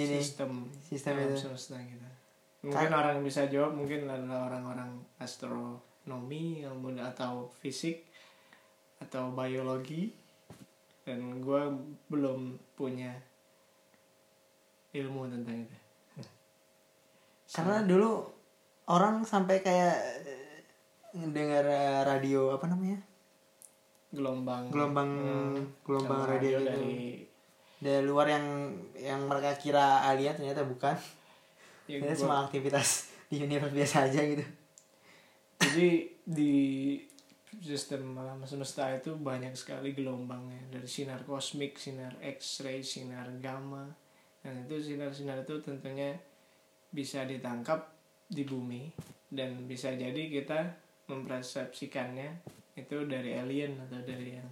ini 0.01 0.17
sistem 0.17 0.65
sistem 0.81 1.21
alam 1.21 1.29
itu. 1.29 1.37
semesta 1.37 1.77
kita. 1.77 2.09
Mungkin 2.65 2.89
orang 2.89 3.21
yang 3.21 3.25
bisa 3.29 3.45
jawab 3.45 3.77
mungkin 3.77 4.09
adalah 4.09 4.49
orang-orang 4.49 4.89
astronomi 5.21 6.65
muda 6.73 7.13
atau 7.13 7.45
fisik 7.53 8.09
atau 9.03 9.29
biologi 9.29 10.09
dan 11.03 11.19
gua 11.39 11.67
belum 12.07 12.39
punya 12.73 13.11
ilmu 14.91 15.25
tentang 15.27 15.57
itu. 15.59 15.77
karena 17.49 17.83
dulu 17.83 18.23
orang 18.87 19.21
sampai 19.21 19.59
kayak 19.59 19.95
eh, 20.23 20.61
dengar 21.27 21.63
eh, 21.63 22.01
radio 22.01 22.49
apa 22.51 22.65
namanya 22.65 22.97
gelombang 24.09 24.69
gelombang 24.69 25.09
Hmm, 25.09 25.53
gelombang 25.83 26.21
gelombang 26.21 26.21
radio, 26.31 26.57
gitu. 26.57 26.69
dari 26.69 26.95
dari 27.77 28.01
luar 28.01 28.27
yang 28.29 28.45
yang 28.95 29.21
mereka 29.25 29.53
kira 29.55 30.05
alien 30.05 30.33
ternyata 30.33 30.63
bukan 30.63 30.95
ya, 31.85 31.99
Ternyata 31.99 32.13
gua- 32.15 32.21
cuma 32.21 32.35
aktivitas 32.43 32.87
di 33.27 33.37
universe 33.39 33.73
biasa 33.73 33.97
aja 34.07 34.21
gitu 34.23 34.45
jadi 35.59 35.89
di 36.23 36.53
sistem 37.61 38.17
alam 38.17 38.41
semesta 38.47 38.89
itu 38.89 39.13
banyak 39.13 39.53
sekali 39.53 39.93
gelombangnya. 39.93 40.59
Dari 40.73 40.87
sinar 40.89 41.21
kosmik 41.27 41.77
sinar 41.77 42.17
X-ray 42.23 42.81
sinar 42.81 43.29
gamma. 43.43 43.85
Dan 44.43 44.67
itu 44.67 44.75
sinar-sinar 44.75 45.47
itu 45.47 45.55
tentunya 45.63 46.11
bisa 46.91 47.23
ditangkap 47.23 47.79
di 48.27 48.43
bumi 48.43 48.91
dan 49.31 49.65
bisa 49.65 49.95
jadi 49.95 50.19
kita 50.29 50.59
mempersepsikannya 51.07 52.43
itu 52.75 53.07
dari 53.07 53.39
alien 53.39 53.79
atau 53.87 54.03
dari 54.03 54.35
yang 54.35 54.51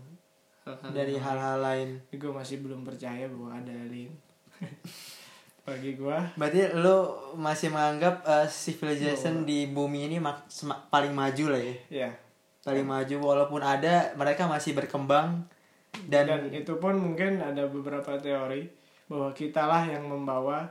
hal-hal 0.64 0.90
dari 0.96 1.16
hal-hal 1.20 1.58
lain. 1.60 1.90
Gue 2.16 2.32
masih 2.32 2.64
belum 2.64 2.88
percaya 2.88 3.28
bahwa 3.28 3.52
ada 3.60 3.74
alien. 3.74 4.16
Bagi 5.68 5.94
gue 5.94 6.18
berarti 6.40 6.74
lu 6.74 6.98
masih 7.38 7.70
menganggap 7.70 8.26
uh, 8.26 8.48
civilization 8.50 9.46
di 9.46 9.70
bumi 9.70 10.10
ini 10.10 10.18
mak- 10.18 10.50
paling 10.90 11.14
maju 11.14 11.54
lah 11.54 11.62
ya? 11.62 11.76
Ya 11.92 12.12
paling 12.62 12.86
maju 12.86 13.16
walaupun 13.20 13.60
ada 13.60 14.14
mereka 14.14 14.46
masih 14.46 14.74
berkembang 14.74 15.44
dan, 16.06 16.24
dan, 16.24 16.42
itu 16.50 16.78
pun 16.78 16.94
mungkin 16.94 17.38
ada 17.38 17.66
beberapa 17.66 18.16
teori 18.16 18.70
bahwa 19.06 19.34
kitalah 19.34 19.84
yang 19.84 20.06
membawa 20.06 20.64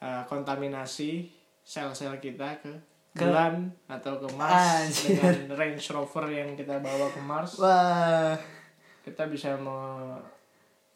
uh, 0.00 0.22
kontaminasi 0.24 1.30
sel-sel 1.62 2.16
kita 2.16 2.58
ke 2.58 2.72
Ke- 3.12 3.24
bulan 3.24 3.68
atau 3.86 4.18
ke 4.18 4.28
Mars 4.34 4.56
Anjir. 4.82 5.16
dengan 5.16 5.56
Range 5.56 5.86
Rover 5.90 6.26
yang 6.28 6.50
kita 6.52 6.80
bawa 6.80 7.06
ke 7.08 7.20
Mars 7.20 7.56
wah 7.56 8.34
kita 9.02 9.28
bisa 9.28 9.54
me- 9.56 10.34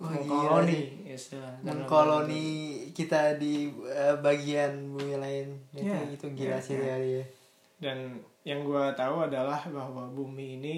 Wah, 0.00 0.16
mengkoloni 0.16 1.04
istilah 1.06 1.60
mengkoloni 1.60 2.44
kita 2.90 3.36
di 3.36 3.68
uh, 3.84 4.16
bagian 4.16 4.72
bumi 4.90 5.12
lain 5.14 5.48
itu 5.70 5.84
Ya, 5.84 6.00
itu 6.08 6.24
gila 6.32 6.56
ya, 6.56 6.58
sih 6.58 6.74
ya. 6.74 6.82
teori 6.88 7.10
ya. 7.20 7.24
Dan 7.80 8.20
yang 8.44 8.60
gue 8.68 8.84
tahu 8.92 9.24
adalah 9.24 9.64
bahwa 9.72 10.04
bumi 10.12 10.60
ini 10.60 10.76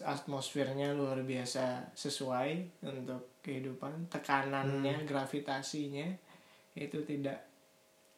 atmosfernya 0.00 0.96
luar 0.96 1.20
biasa 1.20 1.92
sesuai 1.92 2.80
untuk 2.88 3.42
kehidupan 3.44 4.08
tekanannya 4.08 5.04
Hmm. 5.04 5.06
gravitasinya. 5.06 6.08
Itu 6.72 7.04
tidak 7.04 7.44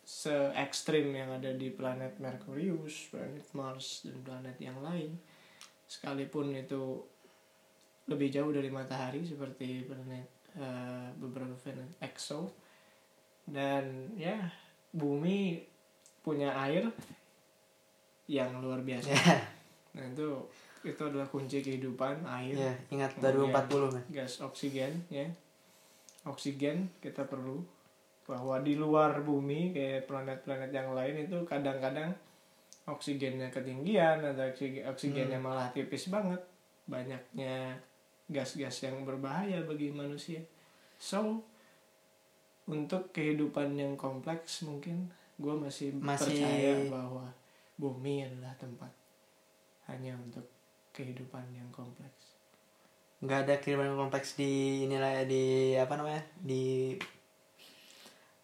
se 0.06 0.54
ekstrim 0.54 1.10
yang 1.10 1.34
ada 1.34 1.50
di 1.58 1.74
planet 1.74 2.22
Merkurius, 2.22 3.10
planet 3.10 3.50
Mars 3.58 4.06
dan 4.06 4.22
planet 4.22 4.56
yang 4.62 4.78
lain. 4.78 5.18
Sekalipun 5.90 6.54
itu 6.54 7.02
lebih 8.06 8.30
jauh 8.30 8.54
dari 8.54 8.70
matahari 8.70 9.26
seperti 9.26 9.82
planet 9.82 10.28
eh, 10.54 11.08
beberapa 11.18 11.58
planet 11.58 11.98
exo. 11.98 12.54
Dan 13.42 14.14
ya 14.14 14.38
bumi 14.94 15.58
punya 16.22 16.54
air 16.58 16.90
yang 18.26 18.58
luar 18.58 18.82
biasa. 18.82 19.10
Ya. 19.10 19.38
Nah 19.96 20.04
itu 20.06 20.28
itu 20.82 21.02
adalah 21.02 21.26
kunci 21.26 21.58
kehidupan 21.60 22.22
air. 22.22 22.54
Ya 22.54 22.74
ingat 22.90 23.16
Kemudian 23.16 23.50
2040 23.50 23.96
kan 23.96 24.04
gas 24.12 24.32
oksigen 24.40 24.92
ya. 25.08 25.26
Oksigen 26.24 26.90
kita 26.98 27.24
perlu. 27.24 27.62
Bahwa 28.26 28.58
di 28.58 28.74
luar 28.74 29.22
bumi 29.22 29.70
kayak 29.70 30.04
planet-planet 30.04 30.70
yang 30.70 30.90
lain 30.92 31.24
itu 31.24 31.38
kadang-kadang 31.46 32.10
oksigennya 32.84 33.48
ketinggian 33.48 34.18
atau 34.20 34.46
oksi- 34.46 34.82
oksigennya 34.82 35.38
Hmm. 35.38 35.46
malah 35.46 35.68
tipis 35.70 36.10
banget. 36.10 36.42
Banyaknya 36.86 37.78
gas-gas 38.26 38.82
yang 38.82 39.06
berbahaya 39.06 39.62
bagi 39.62 39.90
manusia. 39.90 40.42
So 40.98 41.38
untuk 42.66 43.14
kehidupan 43.14 43.78
yang 43.78 43.94
kompleks 43.94 44.66
mungkin 44.66 45.06
gue 45.38 45.54
masih, 45.54 45.94
Masih- 45.94 46.34
percaya 46.34 46.72
bahwa 46.90 47.26
bumi 47.76 48.24
adalah 48.24 48.56
tempat. 48.56 48.92
Hanya 49.86 50.16
untuk 50.18 50.44
kehidupan 50.96 51.44
yang 51.54 51.68
kompleks. 51.70 52.36
Nggak 53.22 53.48
ada 53.48 53.54
kehidupan 53.60 53.96
kompleks 53.96 54.36
di 54.36 54.84
inilah 54.88 55.22
ya, 55.22 55.24
di 55.24 55.44
apa 55.76 55.94
namanya? 55.96 56.24
Di 56.40 56.96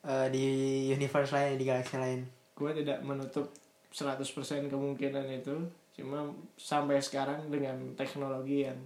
eh, 0.04 0.26
di 0.30 0.46
universe 0.92 1.32
lain 1.32 1.56
di 1.56 1.64
galaksi 1.64 1.96
lain. 1.96 2.20
Gue 2.56 2.70
tidak 2.76 3.00
menutup 3.02 3.50
100% 3.92 4.72
kemungkinan 4.72 5.26
itu. 5.32 5.56
Cuma 5.92 6.24
sampai 6.56 7.00
sekarang 7.04 7.52
dengan 7.52 7.76
teknologi 7.96 8.64
yang 8.64 8.78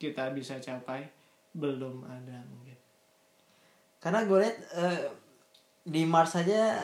kita 0.00 0.32
bisa 0.32 0.56
capai 0.60 1.08
belum 1.52 2.04
ada 2.08 2.40
mungkin. 2.48 2.76
Karena 4.00 4.24
gue 4.24 4.38
lihat 4.40 4.58
eh, 4.80 5.00
di 5.84 6.02
Mars 6.04 6.36
saja 6.36 6.80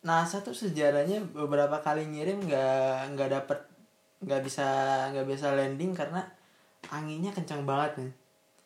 NASA 0.00 0.40
tuh 0.40 0.56
sejarahnya 0.56 1.20
beberapa 1.30 1.76
kali 1.78 2.08
ngirim 2.08 2.40
nggak 2.48 3.12
nggak 3.12 3.30
dapet 3.30 3.58
nggak 4.20 4.40
bisa 4.40 4.66
nggak 5.12 5.28
bisa 5.28 5.52
landing 5.52 5.92
karena 5.92 6.24
anginnya 6.88 7.28
kencang 7.30 7.64
banget 7.64 8.00
nih. 8.00 8.12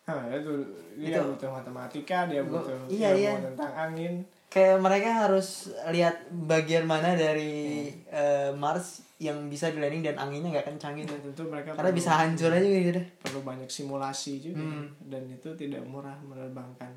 Hah, 0.04 0.20
itu 0.30 0.52
dia 0.94 1.16
Itu- 1.16 1.32
butuh 1.34 1.50
matematika 1.50 2.28
dia 2.28 2.44
butuh 2.44 2.76
iya, 2.86 3.10
iya. 3.16 3.32
tentang 3.40 3.72
angin. 3.72 4.22
Kayak 4.46 4.78
mereka 4.78 5.10
harus 5.26 5.74
lihat 5.90 6.14
bagian 6.30 6.86
mana 6.86 7.18
dari 7.18 7.90
eh, 8.06 8.54
Mars 8.54 9.02
yang 9.18 9.50
bisa 9.50 9.72
di 9.74 9.82
landing 9.82 10.06
dan 10.06 10.14
anginnya 10.14 10.54
nggak 10.54 10.70
kencang 10.70 10.94
gitu. 10.94 11.10
Dan 11.10 11.32
tentu 11.32 11.42
mereka 11.50 11.74
karena 11.74 11.90
perlu- 11.90 11.98
bisa 11.98 12.10
hancur 12.14 12.50
aja 12.54 12.62
gitu 12.62 12.90
deh. 12.94 13.06
perlu 13.18 13.40
banyak 13.42 13.66
simulasi 13.66 14.38
juga. 14.38 14.62
Hmm. 14.62 14.86
dan 15.02 15.26
itu 15.26 15.50
tidak 15.56 15.82
murah 15.82 16.14
menerbangkan 16.20 16.94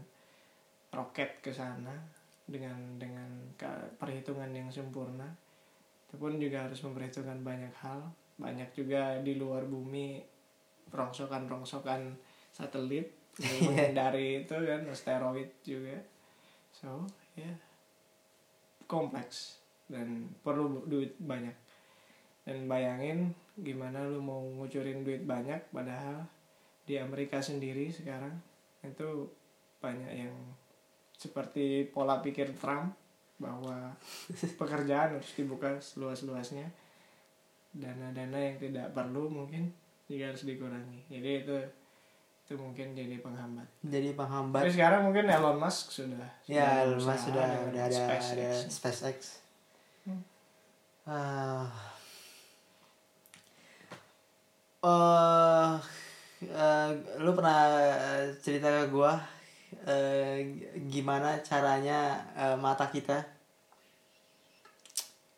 roket 0.91 1.41
ke 1.41 1.50
sana 1.50 1.93
dengan 2.47 2.79
dengan 2.95 3.27
perhitungan 3.99 4.49
yang 4.55 4.71
sempurna. 4.71 5.27
Itu 6.07 6.15
pun 6.15 6.39
juga 6.39 6.65
harus 6.65 6.79
memperhitungkan 6.81 7.43
banyak 7.43 7.73
hal. 7.83 8.07
Banyak 8.39 8.71
juga 8.71 9.19
di 9.19 9.36
luar 9.36 9.67
bumi 9.67 10.23
rongsokan 10.88 11.51
rongsokan 11.51 12.15
satelit 12.55 13.12
untuk 13.36 13.60
menghindari 13.75 14.47
itu 14.47 14.55
kan 14.55 14.81
asteroid 14.88 15.51
juga. 15.62 15.99
So 16.71 17.03
ya. 17.36 17.51
Kompleks 18.88 19.60
dan 19.91 20.31
perlu 20.41 20.88
duit 20.88 21.12
banyak. 21.19 21.53
Dan 22.47 22.71
bayangin 22.71 23.36
gimana 23.60 24.07
lu 24.07 24.23
mau 24.23 24.39
ngucurin 24.39 25.03
duit 25.03 25.27
banyak 25.27 25.60
padahal 25.75 26.23
di 26.88 26.95
Amerika 26.95 27.43
sendiri 27.43 27.91
sekarang 27.91 28.31
itu 28.79 29.27
banyak 29.83 30.23
yang 30.23 30.36
seperti 31.17 31.89
pola 31.89 32.21
pikir 32.21 32.53
Trump 32.53 32.93
bahwa 33.41 33.93
pekerjaan 34.62 35.17
harus 35.17 35.34
dibuka 35.34 35.77
seluas-luasnya 35.82 36.69
dana-dana 37.73 38.38
yang 38.38 38.58
tidak 38.58 38.93
perlu 38.93 39.30
mungkin 39.30 39.69
juga 40.08 40.32
harus 40.34 40.45
dikurangi 40.47 41.06
jadi 41.12 41.45
itu 41.45 41.58
itu 42.47 42.56
mungkin 42.56 42.95
jadi 42.95 43.19
penghambat 43.19 43.67
jadi 43.84 44.15
penghambat 44.15 44.63
tapi 44.63 44.71
sekarang 44.71 45.01
mungkin 45.03 45.27
Elon 45.27 45.60
Musk 45.60 45.91
sudah 45.91 46.25
ya 46.47 46.88
berusaha 46.88 47.12
Mas 47.12 47.21
sudah 47.27 47.45
udah 47.69 47.84
ada 47.91 47.99
SpaceX. 48.08 48.32
ada 48.34 48.49
SpaceX 48.71 49.19
Hmm. 50.08 50.23
Ah. 51.03 51.67
Eh, 54.88 55.75
eh, 56.47 56.89
lu 57.19 57.36
pernah 57.36 57.60
cerita 58.39 58.71
ke 58.71 58.88
gua 58.88 59.19
eh, 59.88 60.43
gimana 60.91 61.39
caranya 61.39 62.19
eh, 62.36 62.58
mata 62.60 62.91
kita 62.91 63.23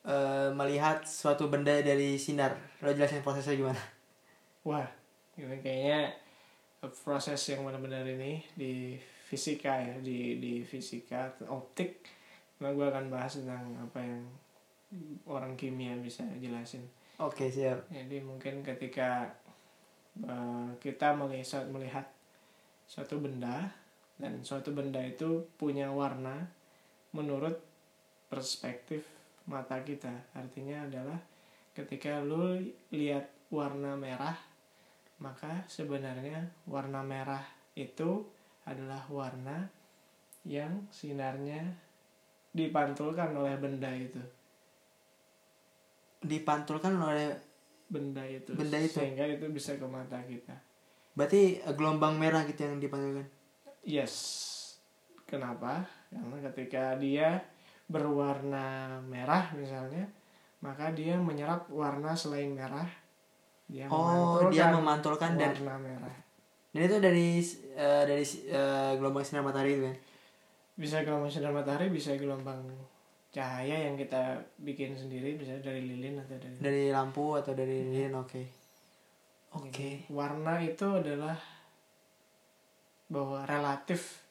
eh, 0.09 0.49
melihat 0.49 1.05
suatu 1.05 1.47
benda 1.53 1.77
dari 1.85 2.17
sinar 2.17 2.57
lo 2.81 2.89
jelasin 2.89 3.21
prosesnya 3.21 3.53
gimana 3.53 3.81
Wah, 4.67 4.85
ini 5.39 5.55
kayaknya 5.63 6.11
proses 6.83 7.39
yang 7.47 7.63
benar-benar 7.63 8.03
ini 8.03 8.43
di 8.59 8.99
fisika 8.99 9.71
ya, 9.79 9.95
di 10.03 10.35
di 10.37 10.59
fisika 10.67 11.31
optik. 11.47 12.03
Nah, 12.59 12.75
gue 12.75 12.83
akan 12.83 13.07
bahas 13.07 13.39
tentang 13.39 13.71
apa 13.79 14.03
yang 14.03 14.19
orang 15.29 15.53
kimia 15.53 15.93
bisa 16.01 16.25
jelasin. 16.41 16.81
oke 17.19 17.45
siap 17.51 17.85
Jadi 17.91 18.23
mungkin 18.23 18.63
ketika 18.63 19.27
eh, 20.23 20.69
kita 20.81 21.13
melihat 21.13 21.67
melihat 21.69 22.05
suatu 22.89 23.21
benda 23.21 23.69
dan 24.19 24.43
suatu 24.43 24.75
benda 24.75 24.99
itu 24.99 25.47
punya 25.55 25.87
warna 25.89 26.43
menurut 27.15 27.55
perspektif 28.27 29.07
mata 29.47 29.79
kita. 29.81 30.11
Artinya 30.35 30.85
adalah 30.85 31.17
ketika 31.71 32.19
lu 32.19 32.59
lihat 32.91 33.31
warna 33.49 33.95
merah, 33.95 34.35
maka 35.23 35.63
sebenarnya 35.71 36.51
warna 36.67 37.01
merah 37.01 37.41
itu 37.73 38.27
adalah 38.67 39.07
warna 39.07 39.71
yang 40.43 40.85
sinarnya 40.91 41.63
dipantulkan 42.51 43.31
oleh 43.33 43.55
benda 43.55 43.89
itu. 43.95 44.21
dipantulkan 46.19 46.99
oleh 46.99 47.31
Benda 47.89 48.21
itu. 48.29 48.53
Benda 48.53 48.77
itu. 48.77 49.01
Sehingga 49.01 49.25
itu 49.25 49.49
bisa 49.49 49.73
ke 49.73 49.87
mata 49.89 50.21
kita. 50.23 50.53
berarti 51.17 51.59
gelombang 51.75 52.15
merah 52.15 52.47
gitu 52.47 52.63
yang 52.63 52.79
dipantulkan 52.79 53.27
Yes. 53.89 54.13
Kenapa? 55.25 55.81
Karena 56.13 56.37
ketika 56.45 56.93
dia 57.01 57.41
berwarna 57.89 59.01
merah 59.09 59.49
misalnya 59.57 60.05
maka 60.61 60.93
dia 60.93 61.17
menyerap 61.17 61.65
warna 61.73 62.13
selain 62.13 62.53
merah 62.53 62.85
dia 63.65 63.89
Oh, 63.89 64.45
dia 64.53 64.69
memantulkan 64.69 65.33
dan 65.33 65.57
warna 65.57 65.75
merah 65.81 66.15
dan 66.69 66.85
itu 66.85 66.97
dari 67.01 67.41
eh, 67.73 68.03
dari 68.05 68.21
eh, 68.45 68.91
gelombang 68.93 69.25
sinar 69.25 69.41
matahari 69.41 69.73
itu 69.73 69.89
kan. 69.89 69.97
bisa 70.77 71.01
gelombang 71.01 71.33
sinar 71.33 71.49
matahari 71.49 71.89
bisa 71.89 72.13
gelombang 72.13 72.61
cahaya 73.33 73.89
yang 73.89 73.97
kita 73.97 74.37
bikin 74.61 74.93
sendiri 74.93 75.33
bisa 75.33 75.57
dari 75.57 75.81
lilin 75.85 76.21
atau 76.21 76.37
dari 76.37 76.55
Dari 76.61 76.83
lampu 76.93 77.37
atau 77.37 77.53
dari 77.57 77.89
lilin, 77.89 78.13
oke. 78.17 78.41
Oke. 79.49 80.05
warna 80.13 80.61
itu 80.61 80.85
adalah 80.85 81.33
bahwa 83.09 83.43
relatif 83.49 84.21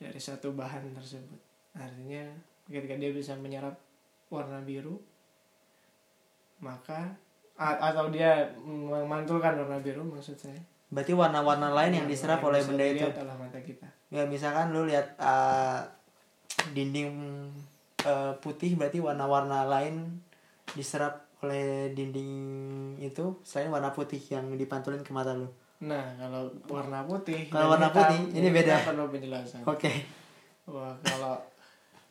dari 0.00 0.16
satu 0.16 0.54
bahan 0.56 0.94
tersebut 0.96 1.40
artinya 1.76 2.24
ketika 2.70 2.96
dia 2.96 3.10
bisa 3.12 3.34
menyerap 3.36 3.76
warna 4.30 4.62
biru 4.62 4.96
maka 6.62 7.10
atau 7.60 8.08
dia 8.08 8.48
memantulkan 8.64 9.58
warna 9.60 9.76
biru 9.82 10.00
maksud 10.06 10.38
saya 10.38 10.62
Berarti 10.90 11.14
warna-warna 11.14 11.70
lain 11.70 12.02
yang 12.02 12.06
diserap 12.10 12.42
oleh 12.42 12.58
benda 12.66 12.82
itu. 12.82 13.06
oleh 13.06 13.36
mata 13.38 13.62
kita 13.62 13.86
Ya 14.10 14.26
misalkan 14.26 14.74
lu 14.74 14.90
lihat 14.90 15.14
eh, 15.22 15.80
dinding 16.74 17.14
eh, 18.02 18.32
putih 18.42 18.74
berarti 18.74 18.98
warna-warna 18.98 19.70
lain 19.70 20.18
diserap 20.74 21.30
oleh 21.46 21.94
dinding 21.94 22.32
itu 23.00 23.38
selain 23.46 23.70
warna 23.70 23.94
putih 23.94 24.18
yang 24.34 24.50
dipantulin 24.58 25.06
ke 25.06 25.14
mata 25.14 25.32
lu. 25.32 25.46
Nah 25.80 26.04
kalau 26.14 26.52
warna 26.68 27.00
putih 27.02 27.48
Kalau 27.48 27.72
warna 27.72 27.88
hitam, 27.88 28.04
putih, 28.04 28.20
ini 28.36 28.48
beda. 28.50 28.76
perlu 28.84 29.08
penjelasan 29.08 29.64
Oke. 29.64 29.88
Wah, 30.64 30.92
kalau 31.00 31.40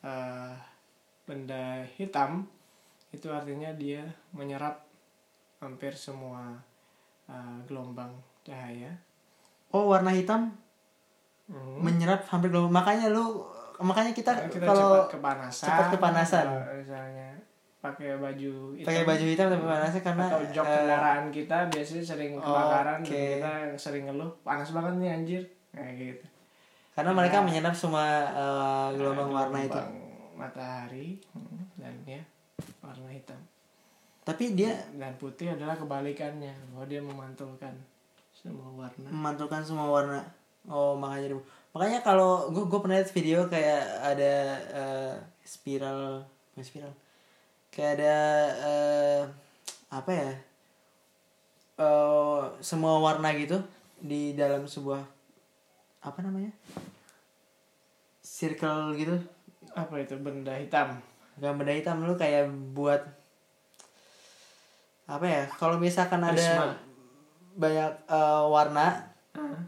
eh, 0.01 0.51
benda 1.23 1.63
hitam 1.93 2.49
itu 3.09 3.29
artinya 3.29 3.69
dia 3.73 4.01
menyerap 4.31 4.81
hampir 5.59 5.93
semua 5.93 6.57
eh, 7.25 7.57
gelombang 7.63 8.09
cahaya. 8.41 8.89
Oh, 9.69 9.85
warna 9.87 10.09
hitam 10.09 10.49
Mhm. 11.45 11.77
menyerap 11.79 12.25
hampir 12.27 12.49
gelombang. 12.49 12.73
Makanya 12.75 13.09
lu 13.09 13.45
makanya 13.79 14.11
kita, 14.11 14.33
Karena 14.35 14.49
kita 14.51 14.65
kalau 14.65 14.89
cepat 14.97 15.13
kepanasan, 15.13 15.65
cepat 15.65 15.85
kepanasan. 15.93 16.45
eh, 16.47 16.75
misalnya 16.79 17.29
pakai 17.79 18.19
baju 18.19 18.75
hitam, 18.75 18.91
pakai 18.91 19.03
baju 19.07 19.25
hitam 19.25 19.47
tapi 19.47 19.63
panasnya 19.63 20.01
karena 20.03 20.25
atau 20.27 20.41
jok 20.51 20.65
eh, 20.67 20.75
kendaraan 20.75 21.25
kita 21.31 21.57
biasanya 21.71 22.03
sering 22.03 22.31
kebakaran 22.35 22.99
oke. 22.99 23.07
dan 23.07 23.23
kita 23.39 23.53
sering 23.79 24.03
ngeluh 24.11 24.31
panas 24.43 24.69
banget 24.75 24.93
nih 24.99 25.09
anjir 25.15 25.41
kayak 25.71 25.93
gitu. 25.95 26.25
karena 26.91 27.11
mereka 27.15 27.37
menyerap 27.39 27.71
semua 27.71 28.03
eh, 28.35 28.87
gelombang 28.99 29.31
warna 29.31 29.59
itu. 29.63 29.81
Matahari 30.35 31.19
hmm, 31.31 31.79
dan 31.79 31.95
ya 32.03 32.21
warna 32.83 33.07
hitam. 33.15 33.39
Tapi 34.27 34.59
dia 34.59 34.75
dan 34.99 35.15
putih 35.15 35.55
adalah 35.55 35.79
kebalikannya 35.79 36.51
bahwa 36.75 36.83
dia 36.83 36.99
memantulkan 36.99 37.71
semua 38.35 38.67
warna 38.75 39.07
memantulkan 39.07 39.63
semua 39.63 39.87
warna. 39.87 40.19
Oh, 40.67 40.99
makanya 40.99 41.39
makanya 41.71 42.03
kalau 42.03 42.51
gue 42.51 42.67
gue 42.67 42.79
pernah 42.83 42.99
lihat 42.99 43.11
video 43.15 43.47
kayak 43.47 43.83
ada 44.03 44.33
eh, 44.67 45.15
spiral 45.47 46.27
spiral 46.59 46.91
kayak 47.69 48.01
ada 48.01 48.15
eh, 48.65 49.21
apa 49.89 50.11
ya 50.11 50.31
eh 51.79 52.41
semua 52.59 52.99
warna 52.99 53.31
gitu 53.33 53.55
di 53.99 54.35
dalam 54.35 54.67
sebuah 54.67 54.99
apa 55.99 56.19
namanya 56.23 56.51
circle 58.23 58.95
gitu. 58.95 59.15
Apa 59.75 59.99
itu? 59.99 60.15
Benda 60.19 60.55
hitam. 60.55 60.95
Gak 61.39 61.55
benda 61.55 61.71
hitam 61.75 62.03
lu 62.03 62.15
kayak 62.15 62.47
buat 62.75 62.99
apa 65.09 65.25
ya 65.25 65.43
kalau 65.57 65.81
misalkan 65.81 66.21
ada 66.21 66.37
Prisma. 66.37 66.69
banyak 67.57 67.91
eh, 68.07 68.43
warna 68.47 69.09
Ah. 69.29 69.61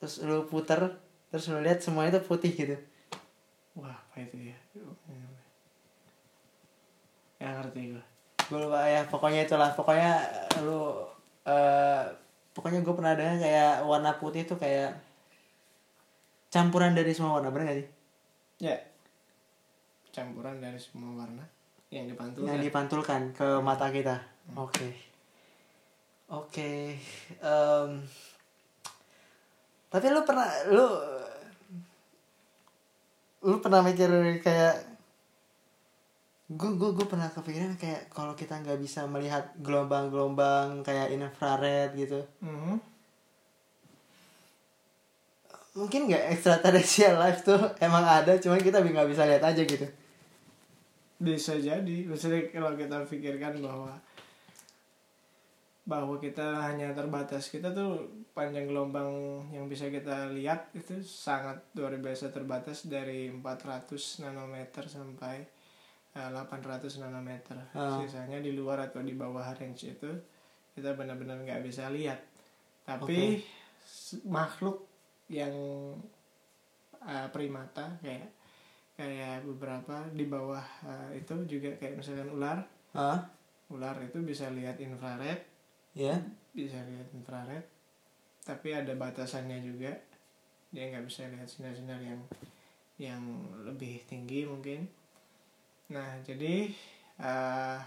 terus 0.00 0.24
lu 0.24 0.48
puter 0.48 0.80
terus 1.28 1.48
lu 1.52 1.60
lihat 1.60 1.78
semuanya 1.80 2.18
itu 2.18 2.24
putih 2.24 2.52
gitu. 2.52 2.76
Wah 3.76 3.94
apa 3.94 4.24
itu 4.24 4.50
ya 4.50 4.56
ya 7.38 7.54
ngerti 7.58 7.94
gue 7.94 8.04
gue 8.48 8.58
lupa 8.64 8.80
ya 8.88 9.04
pokoknya 9.04 9.44
itulah. 9.44 9.70
Pokoknya 9.76 10.24
eh, 10.56 10.62
lu 10.64 11.04
eh 11.44 12.04
pokoknya 12.56 12.80
gue 12.80 12.94
pernah 12.96 13.14
dengar 13.14 13.36
kayak 13.38 13.74
warna 13.84 14.16
putih 14.16 14.48
itu 14.48 14.56
kayak 14.56 14.96
campuran 16.48 16.96
dari 16.96 17.12
semua 17.12 17.38
warna 17.38 17.52
bener 17.52 17.68
gak 17.68 17.78
sih? 17.84 17.88
Ya. 18.64 18.76
Campuran 20.10 20.58
dari 20.58 20.80
semua 20.80 21.12
warna 21.22 21.44
yang 21.92 22.08
dipantulkan. 22.08 22.48
Yang 22.48 22.60
dipantulkan 22.72 23.22
ke 23.36 23.48
mata 23.60 23.92
kita. 23.92 24.16
Oke. 24.56 24.88
Oke 26.28 26.92
em, 27.40 27.90
tapi 29.88 30.06
lu 30.12 30.20
pernah 30.28 30.44
lu 30.68 30.84
lu 33.48 33.56
pernah 33.64 33.80
mikir 33.80 34.12
kayak 34.44 34.87
gue 36.48 36.70
gue 36.80 36.90
gue 36.96 37.06
pernah 37.06 37.28
kepikiran 37.28 37.76
kayak 37.76 38.08
kalau 38.08 38.32
kita 38.32 38.56
nggak 38.56 38.80
bisa 38.80 39.04
melihat 39.04 39.52
gelombang-gelombang 39.60 40.80
kayak 40.80 41.12
infrared 41.12 41.92
gitu. 41.92 42.24
Mhm. 42.40 42.80
mungkin 45.78 46.10
nggak 46.10 46.34
extraterrestrial 46.34 47.22
life 47.22 47.46
tuh 47.46 47.60
emang 47.78 48.02
ada 48.02 48.34
cuman 48.34 48.58
kita 48.58 48.82
nggak 48.82 49.14
bisa 49.14 49.22
lihat 49.30 49.46
aja 49.46 49.62
gitu. 49.62 49.86
Bisa 51.22 51.54
jadi. 51.54 51.98
Misalnya 52.02 52.50
kalau 52.50 52.74
kita 52.74 52.98
pikirkan 53.06 53.62
bahwa 53.62 53.94
bahwa 55.86 56.18
kita 56.20 56.68
hanya 56.68 56.92
terbatas 56.92 57.48
kita 57.48 57.72
tuh 57.72 57.96
panjang 58.36 58.66
gelombang 58.68 59.40
yang 59.54 59.70
bisa 59.70 59.88
kita 59.88 60.28
lihat 60.34 60.68
itu 60.76 61.00
sangat 61.00 61.62
luar 61.78 61.96
biasa 61.96 62.28
terbatas 62.28 62.90
dari 62.90 63.32
400 63.32 63.88
nanometer 64.20 64.84
sampai 64.84 65.57
800 66.26 66.98
nanometer. 66.98 67.54
Ah. 67.70 67.98
sisanya 67.98 68.38
di 68.38 68.52
luar 68.52 68.82
atau 68.82 68.98
di 69.00 69.14
bawah 69.14 69.46
range 69.54 69.94
itu 69.94 70.10
kita 70.74 70.94
benar-benar 70.94 71.38
nggak 71.38 71.62
bisa 71.62 71.86
lihat. 71.88 72.18
Tapi 72.82 73.38
s- 73.78 74.18
makhluk 74.24 74.82
yang 75.28 75.52
eh, 76.98 77.28
primata 77.30 77.94
kayak 78.00 78.26
kayak 78.94 79.46
beberapa 79.46 80.02
di 80.10 80.26
bawah 80.26 80.64
eh, 80.82 81.22
itu 81.22 81.34
juga 81.46 81.70
kayak 81.76 81.94
misalkan 81.96 82.30
ular. 82.30 82.58
Ah. 82.92 83.22
Ular 83.68 83.94
itu 84.00 84.18
bisa 84.20 84.50
lihat 84.50 84.80
infrared. 84.80 85.38
Ya. 85.94 86.18
Bisa 86.50 86.80
lihat 86.82 87.06
infrared. 87.12 87.62
Tapi 88.42 88.68
ada 88.72 88.90
batasannya 88.94 89.60
juga. 89.60 89.92
Dia 90.72 90.88
nggak 90.88 91.04
bisa 91.06 91.28
lihat 91.28 91.46
sinar-sinar 91.46 92.00
yang 92.00 92.20
yang 92.98 93.22
lebih 93.62 94.02
tinggi 94.04 94.42
mungkin 94.42 94.82
nah 95.88 96.20
jadi 96.20 96.68
eh, 97.18 97.78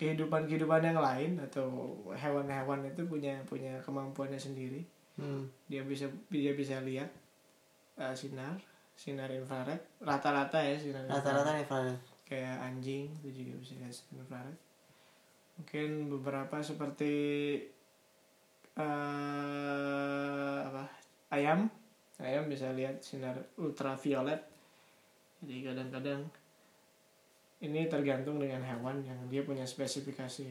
kehidupan-kehidupan 0.00 0.80
yang 0.80 0.96
lain 0.96 1.36
atau 1.44 1.92
hewan-hewan 2.16 2.88
itu 2.88 3.04
punya 3.04 3.36
punya 3.44 3.76
kemampuannya 3.84 4.40
sendiri. 4.40 4.80
Hmm. 5.20 5.44
dia 5.68 5.84
bisa 5.84 6.08
dia 6.32 6.56
bisa 6.56 6.80
lihat 6.80 7.12
eh, 8.00 8.14
sinar 8.16 8.56
sinar 8.96 9.28
infrared. 9.28 10.00
Rata-rata 10.00 10.56
ya 10.64 10.80
sinar 10.80 11.04
infrared. 11.04 11.20
Rata-rata 11.20 11.52
infrared. 11.60 11.98
Kayak 12.24 12.56
anjing 12.64 13.12
itu 13.20 13.44
juga 13.44 13.60
bisa 13.60 13.76
lihat 13.76 13.92
sinar 13.92 14.24
infrared. 14.24 14.58
Mungkin 15.60 15.88
beberapa 16.08 16.56
seperti 16.64 17.12
eh 18.80 20.58
apa 20.64 20.84
ayam. 21.36 21.68
Ayam 22.20 22.48
bisa 22.48 22.72
lihat 22.72 23.04
sinar 23.04 23.36
ultraviolet. 23.60 24.40
Jadi 25.44 25.64
kadang-kadang 25.64 26.24
ini 27.60 27.86
tergantung 27.88 28.40
dengan 28.40 28.64
hewan 28.64 29.04
yang 29.04 29.16
dia 29.28 29.44
punya 29.44 29.64
spesifikasi. 29.64 30.48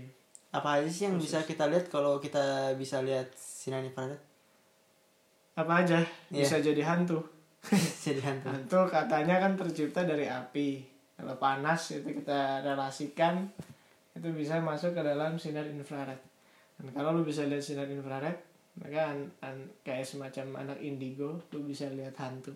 Apa 0.49 0.81
aja 0.81 0.89
sih 0.89 1.05
yang 1.09 1.17
bisa 1.17 1.45
kita 1.45 1.69
lihat 1.69 1.89
kalau 1.93 2.17
kita 2.17 2.73
bisa 2.73 3.01
lihat 3.05 3.29
sinar 3.37 3.85
infrared 3.85 4.17
apa 5.59 5.83
aja? 5.83 5.99
Iya. 6.31 6.47
bisa 6.47 6.55
jadi 6.63 6.81
hantu. 6.87 7.19
Jadi 8.07 8.23
hantu. 8.23 8.47
Hantu 8.47 8.79
katanya 8.87 9.43
kan 9.43 9.59
tercipta 9.59 10.07
dari 10.07 10.23
api. 10.23 10.79
Kalau 11.19 11.35
panas 11.35 11.91
itu 11.91 12.15
kita 12.23 12.63
relasikan 12.63 13.51
itu 14.15 14.31
bisa 14.31 14.63
masuk 14.63 14.95
ke 14.95 15.03
dalam 15.03 15.35
sinar 15.35 15.67
infrared. 15.67 16.23
Dan 16.79 16.95
kalau 16.95 17.11
lu 17.11 17.27
bisa 17.27 17.43
lihat 17.43 17.59
sinar 17.59 17.91
infrared 17.91 18.39
maka 18.79 19.11
an- 19.11 19.33
an- 19.43 19.71
kayak 19.83 20.07
semacam 20.07 20.63
anak 20.63 20.79
indigo 20.79 21.43
lu 21.51 21.67
bisa 21.67 21.91
lihat 21.91 22.15
hantu 22.15 22.55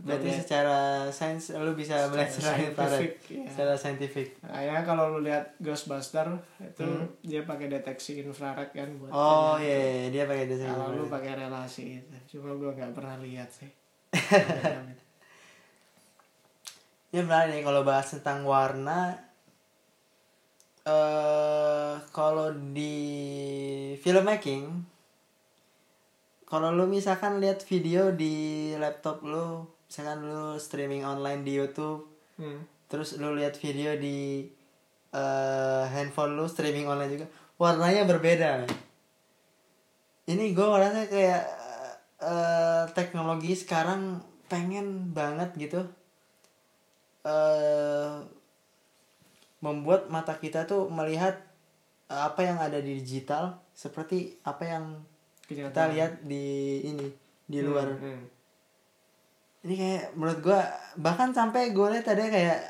berarti 0.00 0.32
lihat 0.32 0.40
secara 0.44 0.78
sains 1.12 1.52
lu 1.52 1.76
bisa 1.76 2.08
melihat 2.08 2.32
sinar 2.32 2.56
infrared 2.56 2.72
scientific, 2.72 3.12
ya. 3.28 3.44
secara 3.52 3.74
saintifik. 3.76 4.28
Nah, 4.40 4.60
ya 4.64 4.76
kalau 4.80 5.12
lu 5.12 5.20
lihat 5.20 5.56
Ghostbuster 5.60 6.26
itu 6.60 6.84
Hmm. 6.84 7.08
dia 7.20 7.44
pakai 7.44 7.68
deteksi 7.68 8.24
infrared 8.24 8.72
kan 8.72 8.88
buat 8.96 9.12
oh 9.12 9.60
iya 9.60 9.76
iya, 9.76 10.06
dia 10.08 10.24
pakai 10.24 10.48
desain 10.48 10.72
kalau 10.72 10.96
lu 10.96 11.04
pakai 11.06 11.36
relasi 11.36 12.00
itu. 12.00 12.16
Cuma 12.36 12.56
gua 12.56 12.72
nggak 12.72 12.96
pernah 12.96 13.20
lihat 13.20 13.48
sih. 13.52 13.70
Ya 17.10 17.26
menarik 17.26 17.58
nih 17.58 17.66
kalau 17.66 17.82
bahas 17.82 18.06
tentang 18.14 18.46
warna. 18.46 19.18
Eh 20.86 21.94
kalau 22.14 22.54
di 22.70 22.94
filmmaking 23.98 24.86
kalau 26.46 26.74
lu 26.74 26.90
misalkan 26.90 27.38
lihat 27.38 27.62
video 27.62 28.10
di 28.10 28.74
laptop 28.74 29.22
lu, 29.22 29.62
misalkan 29.90 30.22
lu 30.22 30.54
streaming 30.56 31.02
online 31.02 31.42
di 31.42 31.52
YouTube, 31.52 32.06
Hmm. 32.38 32.62
terus 32.86 33.18
lu 33.18 33.34
lihat 33.34 33.58
video 33.58 33.98
di 33.98 34.46
eh, 35.10 35.84
handphone 35.90 36.32
lu 36.32 36.46
streaming 36.46 36.86
online 36.86 37.10
juga, 37.12 37.26
warnanya 37.56 38.06
berbeda. 38.06 38.62
Ini 40.24 40.54
gue 40.54 40.66
merasa 40.66 41.04
kayak 41.04 41.42
eh, 42.22 42.84
teknologi 42.94 43.52
sekarang 43.52 44.22
pengen 44.46 45.10
banget 45.10 45.50
gitu 45.56 45.82
eh 47.20 48.14
membuat 49.60 50.08
mata 50.08 50.32
kita 50.34 50.64
tuh 50.64 50.88
melihat 50.88 51.36
apa 52.08 52.40
yang 52.40 52.56
ada 52.56 52.80
di 52.80 52.96
digital 52.96 53.60
seperti 53.70 54.40
apa 54.42 54.64
yang 54.64 54.84
kita 55.44 55.68
Kenyataan. 55.68 55.90
lihat 55.92 56.12
di 56.24 56.46
ini 56.82 57.06
di 57.44 57.58
luar 57.60 57.92
Hmm, 57.92 58.16
hmm. 58.16 58.24
Ini 59.60 59.74
kayak 59.76 60.04
menurut 60.16 60.40
gua 60.40 60.60
bahkan 60.96 61.36
sampai 61.36 61.76
gue 61.76 61.86
lihat 61.92 62.06
ada 62.08 62.24
kayak 62.32 62.60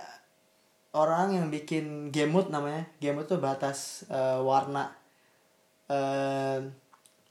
orang 0.91 1.39
yang 1.39 1.47
bikin 1.55 2.11
game 2.11 2.35
mode 2.35 2.51
namanya 2.51 2.83
game 2.99 3.15
mode 3.23 3.31
tuh 3.31 3.39
batas 3.39 4.03
eh, 4.11 4.39
warna 4.43 4.91
eh, 5.87 6.59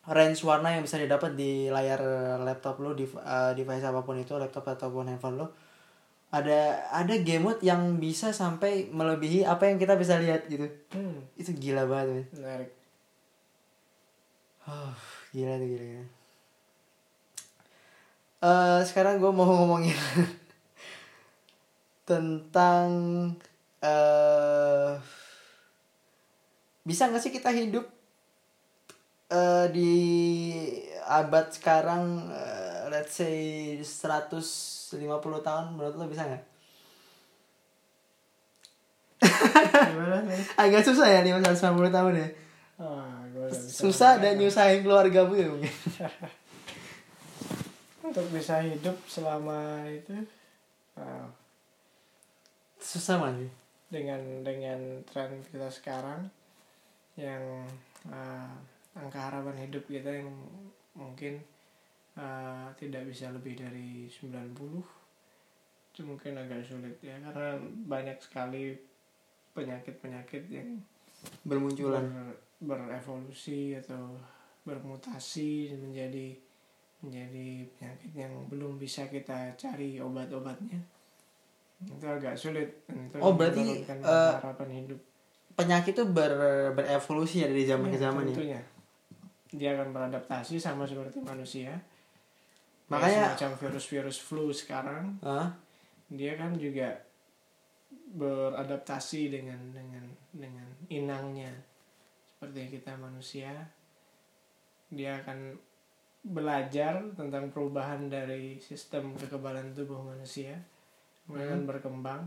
range 0.07 0.41
warna 0.47 0.72
yang 0.74 0.84
bisa 0.88 0.95
didapat 0.95 1.36
di 1.36 1.68
layar 1.68 1.99
laptop 2.39 2.80
lu 2.80 2.95
di 2.95 3.03
eh, 3.03 3.51
device 3.51 3.84
apa 3.84 3.99
pun 4.07 4.16
itu 4.16 4.32
laptop 4.39 4.64
ataupun 4.64 5.12
handphone 5.12 5.43
lu 5.43 5.47
ada 6.30 6.86
ada 6.93 7.14
game 7.20 7.51
mode 7.51 7.60
yang 7.66 7.97
bisa 7.99 8.30
sampai 8.32 8.88
melebihi 8.93 9.43
apa 9.43 9.66
yang 9.68 9.82
kita 9.82 9.97
bisa 9.99 10.16
lihat 10.22 10.45
gitu 10.47 10.70
Hmm, 10.93 11.26
itu 11.36 11.51
gila 11.57 11.84
banget 11.89 12.07
men. 12.10 12.26
menarik. 12.38 12.72
Oh, 14.70 14.93
gila 15.34 15.57
tuh 15.57 15.68
gila. 15.68 15.86
gila. 15.86 16.19
Eh, 18.40 18.82
sekarang 18.88 19.20
gue 19.20 19.28
mau 19.36 19.44
ngomongin 19.44 20.00
tentang 22.10 22.88
eh 23.84 24.96
bisa 26.88 27.12
nggak 27.12 27.20
sih 27.20 27.36
kita 27.36 27.52
hidup 27.52 27.84
eh, 29.28 29.68
di 29.76 29.92
abad 31.04 31.52
sekarang 31.52 32.32
eh, 32.32 32.88
let's 32.88 33.20
say 33.20 33.76
150 33.84 34.40
tahun 35.20 35.66
menurut 35.76 36.00
lo 36.00 36.08
bisa 36.08 36.24
nggak? 36.24 36.44
Agak 40.56 40.88
susah 40.88 41.12
ya 41.12 41.20
550 41.28 41.92
tahun 41.92 42.14
ya. 42.16 42.28
Ah, 42.80 43.20
Susah 43.52 44.16
dan 44.24 44.40
nyusahin 44.40 44.80
keluarga 44.80 45.28
bu 45.28 45.36
ya 45.36 45.52
mungkin. 45.52 45.76
Untuk 48.10 48.26
bisa 48.34 48.57
hidup 48.60 48.97
selama 49.05 49.86
itu 49.86 50.18
ah, 50.97 51.30
Susah 52.80 53.20
masih. 53.20 53.51
dengan 53.89 54.22
dengan 54.41 54.80
tren 55.05 55.41
kita 55.45 55.70
sekarang 55.70 56.26
yang 57.14 57.41
ah, 58.10 58.49
angka 58.93 59.30
harapan 59.30 59.66
hidup 59.66 59.86
kita 59.86 60.10
yang 60.10 60.30
mungkin 60.93 61.38
ah, 62.16 62.70
tidak 62.76 63.05
bisa 63.05 63.30
lebih 63.30 63.53
dari 63.55 64.10
90 64.10 64.57
itu 65.89 66.01
mungkin 66.01 66.34
agak 66.34 66.64
sulit 66.64 66.95
ya 67.03 67.18
karena 67.20 67.57
banyak 67.86 68.18
sekali 68.18 68.74
penyakit-penyakit 69.51 70.47
yang 70.47 70.80
Bermunculan. 71.43 72.05
ber- 72.07 72.39
berevolusi 72.60 73.76
atau 73.76 74.16
bermutasi 74.64 75.76
menjadi 75.76 76.36
menjadi 77.00 77.64
penyakit 77.74 78.12
yang 78.14 78.34
belum 78.47 78.76
bisa 78.76 79.08
kita 79.08 79.56
cari 79.56 79.97
obat-obatnya. 79.97 80.80
Itu 81.80 82.04
agak 82.04 82.36
sulit 82.36 82.84
itu 82.86 83.16
Oh, 83.18 83.34
berarti, 83.34 83.88
eh, 83.88 84.34
harapan 84.36 84.70
hidup. 84.84 85.00
penyakit 85.56 85.95
tuh 85.95 86.08
ber, 86.08 86.32
berevolusi 86.76 87.43
ya 87.43 87.47
dari 87.47 87.64
zaman 87.64 87.88
ke 87.88 87.95
Ya, 87.95 88.04
zaman 88.06 88.24
ya. 88.24 88.28
tentunya. 88.32 88.62
Dia 89.50 89.70
akan 89.80 89.89
beradaptasi 89.91 90.60
sama 90.60 90.84
seperti 90.84 91.24
manusia. 91.24 91.72
Makanya- 92.89 93.32
Kayak 93.32 93.38
semacam 93.39 93.52
virus-virus 93.58 94.18
flu 94.20 94.52
sekarang. 94.52 95.16
Hah? 95.24 95.50
dia 96.10 96.34
kan 96.34 96.58
juga 96.58 96.89
beradaptasi 98.10 99.30
dengan 99.30 99.60
dengan 99.70 100.02
dengan 100.34 100.68
inangnya. 100.89 101.54
Seperti 102.34 102.80
kita 102.80 102.97
manusia 102.97 103.54
dia 104.89 105.22
akan 105.22 105.54
belajar 106.20 107.00
tentang 107.16 107.48
perubahan 107.50 108.12
dari 108.12 108.60
sistem 108.60 109.16
kekebalan 109.16 109.72
tubuh 109.72 110.04
manusia 110.04 110.60
kemudian 111.24 111.64
Hmm. 111.64 111.70
berkembang 111.70 112.22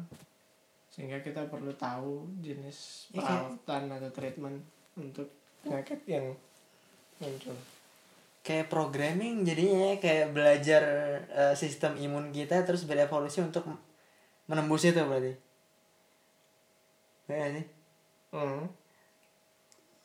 sehingga 0.88 1.20
kita 1.20 1.48
perlu 1.48 1.72
tahu 1.74 2.24
jenis 2.40 3.08
Iya, 3.10 3.20
kayak- 3.20 3.26
perawatan 3.26 3.82
atau 3.92 4.10
treatment 4.12 4.58
untuk 4.96 5.28
penyakit 5.60 6.00
yang 6.06 6.26
muncul 7.18 7.56
Kayak 8.42 8.74
programming 8.74 9.46
jadinya 9.46 9.94
ya, 9.94 10.02
kayak 10.02 10.34
belajar 10.34 10.82
eh, 11.30 11.54
sistem 11.54 11.94
imun 11.94 12.34
kita 12.34 12.66
terus 12.66 12.82
berevolusi 12.82 13.38
untuk 13.38 13.62
menembus 14.50 14.82
itu 14.82 14.98
berarti. 14.98 15.30
Ya 17.30 17.54
sih. 17.54 17.66
Hmm. 18.34 18.66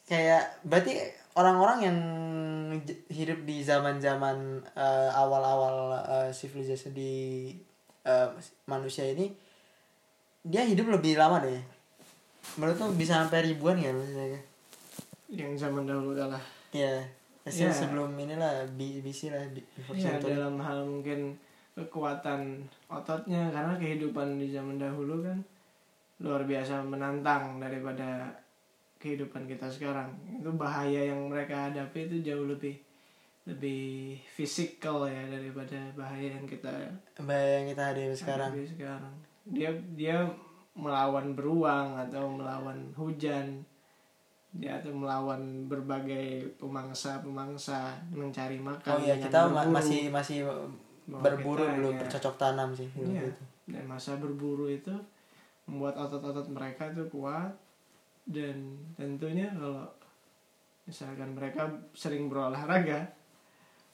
Kayak 0.05 0.61
berarti 0.61 1.01
orang-orang 1.33 1.79
yang 1.81 1.97
hidup 3.11 3.39
di 3.43 3.63
zaman-zaman 3.63 4.63
eh, 4.75 5.09
awal-awal 5.13 5.95
eh, 6.05 6.29
civilization 6.31 6.91
di 6.91 7.53
eh, 8.03 8.29
manusia 8.67 9.07
ini 9.07 9.31
dia 10.47 10.63
hidup 10.63 10.87
lebih 10.91 11.19
lama 11.19 11.43
deh. 11.43 11.59
Menurut 12.55 12.79
tuh 12.79 12.91
bisa 12.95 13.19
sampai 13.19 13.51
ribuan 13.51 13.75
ya 13.75 13.91
maksudnya. 13.91 14.39
yang 15.27 15.51
zaman 15.59 15.83
dahulu 15.83 16.15
kalah 16.15 16.39
Iya. 16.71 17.03
Iya. 17.43 17.67
Sebelum 17.71 18.15
inilah 18.15 18.63
BC 18.75 19.31
lah 19.31 19.43
ya 19.91 20.15
century. 20.15 20.35
dalam 20.35 20.55
hal 20.59 20.83
mungkin 20.87 21.35
kekuatan 21.75 22.63
ototnya 22.89 23.51
karena 23.51 23.75
kehidupan 23.75 24.39
di 24.39 24.51
zaman 24.51 24.79
dahulu 24.79 25.21
kan 25.23 25.37
luar 26.23 26.43
biasa 26.47 26.81
menantang 26.81 27.61
daripada 27.61 28.31
kehidupan 28.97 29.45
kita 29.45 29.69
sekarang 29.69 30.09
itu 30.27 30.49
bahaya 30.53 31.09
yang 31.13 31.29
mereka 31.29 31.69
hadapi 31.69 32.09
itu 32.09 32.21
jauh 32.25 32.49
lebih 32.49 32.75
lebih 33.47 34.19
fisikal 34.27 35.07
ya 35.07 35.23
daripada 35.31 35.79
bahaya 35.95 36.35
yang 36.35 36.43
kita 36.43 36.67
Bahaya 37.15 37.63
yang 37.63 37.67
kita 37.71 37.83
hadapi 37.95 38.11
sekarang. 38.11 38.49
hadapi 38.51 38.67
sekarang 38.67 39.15
dia 39.47 39.71
dia 39.95 40.17
melawan 40.75 41.31
beruang 41.31 41.95
atau 41.95 42.27
melawan 42.27 42.77
hujan 42.93 43.63
dia 44.51 44.75
atau 44.77 44.91
melawan 44.91 45.39
berbagai 45.69 46.43
pemangsa 46.57 47.23
pemangsa 47.23 47.95
mencari 48.11 48.57
makan 48.59 48.97
Oh 48.97 48.99
iya 48.99 49.15
kita 49.15 49.47
berburu. 49.47 49.71
masih 49.73 50.01
masih 50.11 50.37
Bahwa 51.07 51.23
berburu 51.23 51.63
kita, 51.63 51.75
belum 51.79 51.91
ya, 51.95 51.99
bercocok 52.03 52.35
tanam 52.35 52.69
sih. 52.75 52.89
Iya. 52.99 53.23
dan 53.67 53.83
masa 53.87 54.19
berburu 54.19 54.67
itu 54.67 54.91
membuat 55.67 55.95
otot-otot 55.95 56.47
mereka 56.51 56.91
itu 56.91 57.03
kuat 57.07 57.51
dan 58.27 58.57
tentunya 58.93 59.47
kalau 59.49 59.87
misalkan 60.83 61.31
mereka 61.31 61.63
sering 61.91 62.27
berolahraga 62.27 63.07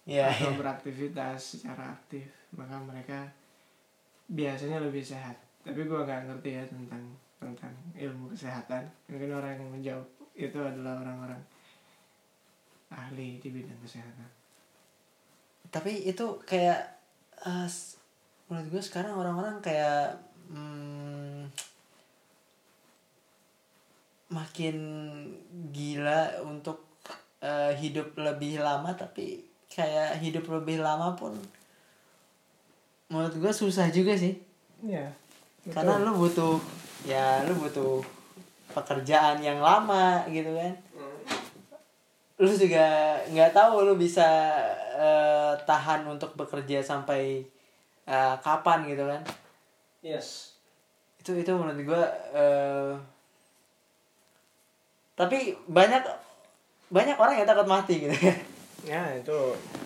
Iya. 0.04 0.28
atau 0.28 0.60
beraktivitas 0.60 1.40
secara 1.56 1.96
aktif 1.96 2.28
maka 2.52 2.76
mereka 2.76 3.24
biasanya 4.28 4.84
lebih 4.84 5.00
sehat. 5.00 5.40
Tapi 5.64 5.88
gua 5.88 6.04
nggak 6.04 6.28
ngerti 6.28 6.60
ya 6.60 6.64
tentang 6.68 7.04
tentang 7.40 7.72
ilmu 7.96 8.28
kesehatan. 8.30 8.84
Mungkin 9.08 9.32
orang 9.32 9.56
yang 9.56 9.72
menjawab 9.72 10.08
itu 10.36 10.60
adalah 10.60 11.00
orang-orang 11.00 11.40
ahli 12.90 13.40
di 13.40 13.50
bidang 13.50 13.80
kesehatan. 13.80 14.28
Tapi 15.72 16.06
itu 16.06 16.26
kayak 16.44 16.84
s- 17.66 17.98
menurut 18.46 18.70
gue 18.70 18.84
sekarang 18.84 19.16
orang-orang 19.16 19.58
kayak 19.64 20.14
hmm, 20.52 21.48
makin 24.34 24.76
gila 25.70 26.42
untuk 26.42 26.98
eh, 27.46 27.78
hidup 27.78 28.18
lebih 28.18 28.58
lama 28.58 28.90
tapi 28.98 29.46
kayak 29.70 30.18
hidup 30.22 30.50
lebih 30.50 30.82
lama 30.82 31.14
pun 31.14 31.38
menurut 33.14 33.38
gue 33.38 33.54
susah 33.54 33.94
juga 33.94 34.18
sih. 34.18 34.34
ya 34.82 35.06
karena 35.70 36.02
lu 36.02 36.12
butuh 36.18 36.60
ya 37.08 37.46
lu 37.48 37.56
butuh 37.56 38.04
pekerjaan 38.74 39.38
yang 39.40 39.62
lama 39.62 40.26
gitu 40.28 40.50
kan. 40.58 40.74
Lu 42.42 42.50
juga 42.50 43.16
nggak 43.30 43.54
tahu 43.54 43.86
lu 43.86 43.94
bisa 43.96 44.26
eh, 44.98 45.54
tahan 45.64 46.10
untuk 46.10 46.34
bekerja 46.34 46.82
sampai 46.82 47.46
eh, 48.10 48.36
kapan 48.42 48.90
gitu 48.90 49.06
kan. 49.06 49.22
Yes. 50.04 50.58
Itu 51.22 51.38
itu 51.38 51.54
menurut 51.54 51.80
gue 51.80 52.04
eh, 52.36 52.92
tapi 55.14 55.54
banyak 55.66 56.02
banyak 56.90 57.16
orang 57.16 57.36
yang 57.38 57.48
takut 57.48 57.66
mati 57.66 57.96
gitu. 58.02 58.14
Ya 58.14 58.36
ya 58.84 59.16
itu 59.16 59.38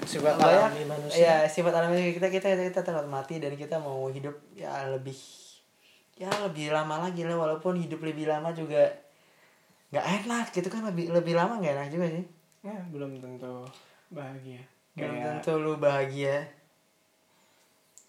sifat 0.09 0.41
banyak 0.41 0.73
alami 0.73 0.83
manusia. 0.89 1.21
ya 1.21 1.35
sifat 1.45 1.69
alami 1.69 2.17
kita 2.17 2.27
kita 2.27 2.47
kita 2.57 2.81
takut 2.81 3.05
mati 3.05 3.37
dan 3.37 3.53
kita 3.53 3.77
mau 3.77 4.09
hidup 4.09 4.33
ya 4.57 4.89
lebih 4.89 5.13
ya 6.17 6.25
lebih 6.41 6.73
lama 6.73 7.05
lagi 7.05 7.21
lah. 7.21 7.37
Walaupun 7.37 7.77
hidup 7.77 8.01
lebih 8.01 8.25
lama 8.25 8.49
juga 8.51 8.89
nggak 9.93 10.05
enak 10.25 10.45
gitu 10.49 10.67
kan 10.67 10.81
lebih 10.83 11.13
lebih 11.13 11.37
lama 11.37 11.61
nggak 11.61 11.75
enak 11.77 11.89
juga 11.93 12.05
sih. 12.09 12.25
Ya 12.65 12.73
belum 12.89 13.21
tentu 13.21 13.63
bahagia. 14.09 14.65
Belum 14.97 15.13
Kayak- 15.13 15.25
tentu 15.45 15.51
lu 15.61 15.73
bahagia. 15.77 16.35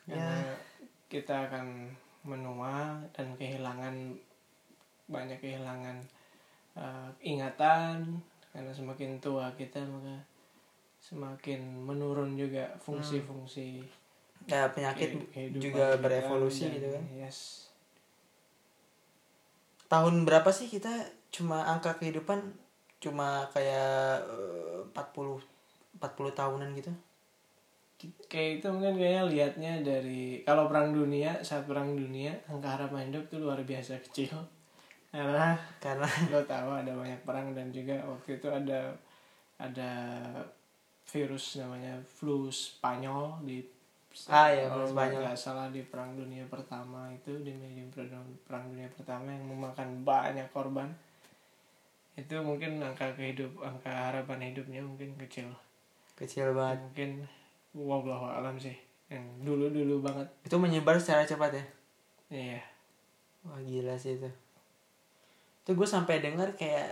Karena 0.08 0.40
Ya. 0.40 0.56
kita 1.12 1.52
akan 1.52 1.92
menua 2.24 2.96
dan 3.12 3.36
kehilangan 3.36 3.92
banyak 5.04 5.36
kehilangan 5.36 6.00
uh, 6.78 7.10
ingatan 7.18 8.06
karena 8.54 8.72
semakin 8.72 9.18
tua 9.18 9.50
kita 9.58 9.82
maka 9.84 10.14
semakin 10.98 11.60
menurun 11.86 12.34
juga 12.34 12.70
fungsi-fungsi 12.82 13.82
ya 14.48 14.70
penyakit 14.72 15.14
juga 15.58 15.98
berevolusi 15.98 16.70
dan- 16.70 16.74
gitu 16.78 16.88
kan. 16.94 17.04
yes. 17.18 17.38
Tahun 19.88 20.14
berapa 20.24 20.48
sih 20.52 20.68
kita 20.68 20.90
cuma 21.28 21.64
angka 21.64 21.96
kehidupan 21.96 22.40
cuma 22.98 23.46
kayak 23.52 24.24
eh, 24.26 24.80
40 24.90 25.40
40 26.00 26.38
tahunan 26.38 26.70
gitu? 26.76 26.92
Kayak 28.30 28.62
itu 28.62 28.66
mungkin 28.70 28.94
kayaknya 28.94 29.22
lihatnya 29.26 29.72
dari 29.82 30.42
kalau 30.46 30.70
perang 30.70 30.94
dunia 30.94 31.42
saat 31.42 31.66
perang 31.66 31.98
dunia 31.98 32.30
angka 32.46 32.78
harapan 32.78 33.10
hidup 33.10 33.26
tuh 33.26 33.42
luar 33.42 33.58
biasa 33.66 33.98
kecil 34.06 34.30
karena 35.08 35.56
karena 35.80 36.08
lo 36.32 36.40
tahu 36.44 36.68
ada 36.74 36.92
banyak 36.92 37.20
perang 37.24 37.56
dan 37.56 37.72
juga 37.72 37.96
waktu 38.04 38.36
itu 38.36 38.48
ada 38.48 38.92
ada 39.56 39.90
virus 41.08 41.56
namanya 41.56 41.96
flu 42.04 42.52
Spanyol 42.52 43.40
di 43.44 43.64
Ah, 44.26 44.50
kalau 44.50 44.82
flu 44.82 44.98
Spanyol. 44.98 45.20
nggak 45.22 45.38
salah 45.38 45.68
di 45.70 45.84
perang 45.86 46.16
dunia 46.18 46.42
pertama 46.50 47.06
itu 47.12 47.30
di 47.44 47.54
perang, 47.92 48.26
perang 48.44 48.64
dunia 48.72 48.88
pertama 48.90 49.30
yang 49.30 49.44
memakan 49.46 50.02
banyak 50.02 50.48
korban. 50.50 50.90
Itu 52.18 52.42
mungkin 52.42 52.82
angka 52.82 53.14
kehidup 53.14 53.62
angka 53.62 53.88
harapan 54.10 54.50
hidupnya 54.50 54.82
mungkin 54.82 55.14
kecil. 55.22 55.46
Kecil 56.18 56.50
banget. 56.50 56.82
Mungkin 56.82 57.10
wallahu 57.78 58.26
alam 58.26 58.58
sih 58.58 58.74
yang 59.06 59.22
dulu 59.44 59.70
dulu 59.70 60.02
banget. 60.02 60.26
Itu 60.42 60.58
menyebar 60.58 60.98
secara 60.98 61.22
cepat 61.22 61.54
ya? 61.54 61.64
Iya. 62.28 62.60
Wah 63.46 63.60
gila 63.62 63.94
sih 63.94 64.18
itu 64.18 64.26
itu 65.68 65.76
gue 65.76 65.84
sampai 65.84 66.24
dengar 66.24 66.56
kayak 66.56 66.88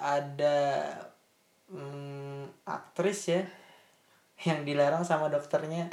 ada 0.00 0.96
mm, 1.68 2.64
aktris 2.64 3.36
ya 3.36 3.44
yang 4.48 4.64
dilarang 4.64 5.04
sama 5.04 5.28
dokternya. 5.28 5.92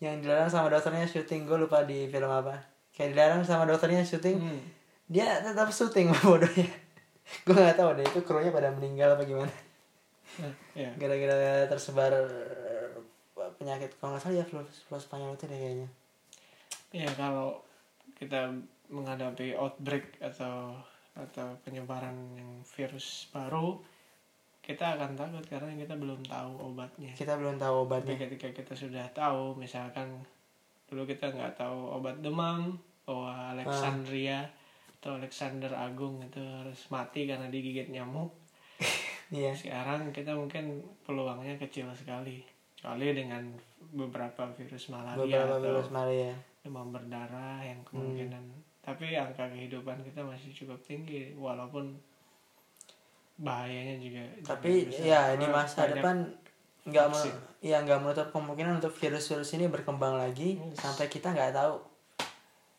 Yang 0.00 0.24
dilarang 0.24 0.48
sama 0.48 0.72
dokternya 0.72 1.04
syuting 1.04 1.44
gue 1.44 1.60
lupa 1.60 1.84
di 1.84 2.08
film 2.08 2.32
apa. 2.32 2.64
Kayak 2.96 3.12
dilarang 3.12 3.42
sama 3.44 3.68
dokternya 3.68 4.08
syuting 4.08 4.40
Hmm. 4.40 4.64
dia 5.04 5.44
tetap 5.44 5.68
syuting 5.68 6.16
bodohnya. 6.24 6.72
Gue 7.44 7.60
nggak 7.60 7.76
tahu 7.76 8.00
deh 8.00 8.06
itu 8.08 8.20
krunya 8.24 8.48
pada 8.48 8.72
meninggal 8.72 9.20
apa 9.20 9.28
gimana. 9.28 9.52
Nah, 10.40 10.54
ya 10.72 10.88
gara-gara 10.96 11.68
tersebar 11.68 12.24
penyakit. 13.60 13.92
Kalau 14.00 14.16
nggak 14.16 14.24
salah 14.24 14.40
ya 14.40 14.44
flu, 14.48 14.64
flu 14.64 14.96
Spanyol 14.96 15.36
itu 15.36 15.44
deh 15.44 15.60
kayaknya. 15.60 15.88
Ya 16.96 17.12
kalau 17.20 17.60
kita 18.16 18.48
menghadapi 18.90 19.54
outbreak 19.54 20.18
atau 20.18 20.74
atau 21.14 21.58
penyebaran 21.66 22.14
yang 22.38 22.62
virus 22.62 23.26
baru, 23.34 23.78
kita 24.62 24.98
akan 24.98 25.18
takut 25.18 25.44
karena 25.46 25.74
kita 25.74 25.98
belum 25.98 26.22
tahu 26.22 26.52
obatnya. 26.70 27.12
kita 27.18 27.34
belum 27.34 27.58
tahu 27.58 27.74
Tapi 27.74 27.86
obatnya 27.86 28.16
ketika 28.26 28.48
kita 28.54 28.74
sudah 28.78 29.06
tahu, 29.10 29.58
misalkan 29.58 30.22
dulu 30.86 31.06
kita 31.06 31.30
nggak 31.30 31.58
tahu 31.58 31.98
obat 31.98 32.18
demam, 32.22 32.78
bahwa 33.06 33.58
Alexandria 33.58 34.46
atau 35.00 35.16
Alexander 35.16 35.72
Agung 35.74 36.20
itu 36.22 36.38
harus 36.38 36.78
mati 36.92 37.26
karena 37.26 37.50
digigit 37.50 37.88
nyamuk. 37.90 38.30
iya 39.34 39.50
Sekarang 39.56 40.14
kita 40.14 40.36
mungkin 40.36 40.84
peluangnya 41.02 41.58
kecil 41.58 41.90
sekali, 41.96 42.44
kecuali 42.76 43.10
dengan 43.16 43.50
beberapa 43.90 44.46
virus 44.54 44.92
malaria 44.92 45.18
beberapa 45.18 45.58
atau 45.58 45.60
virus 45.66 45.90
malaria 45.90 46.32
demam 46.60 46.92
berdarah 46.92 47.64
yang 47.64 47.80
Hmm. 47.88 48.69
Tapi 48.90 49.14
angka 49.14 49.46
kehidupan 49.46 50.02
kita 50.02 50.20
masih 50.26 50.50
cukup 50.50 50.78
tinggi 50.82 51.30
walaupun 51.38 51.94
bahayanya 53.40 53.96
juga 54.02 54.22
tapi 54.44 54.90
ya 54.90 55.38
di 55.38 55.46
masa 55.48 55.88
depan 55.88 56.26
nggak 56.84 57.06
mau 57.12 57.24
ya 57.60 57.80
nggak 57.84 58.00
menutup 58.02 58.28
kemungkinan 58.32 58.80
untuk 58.80 58.92
virus-virus 58.96 59.54
ini 59.56 59.68
berkembang 59.68 60.16
lagi 60.16 60.56
Yes. 60.56 60.80
sampai 60.80 61.06
kita 61.12 61.32
nggak 61.32 61.52
tahu 61.54 61.76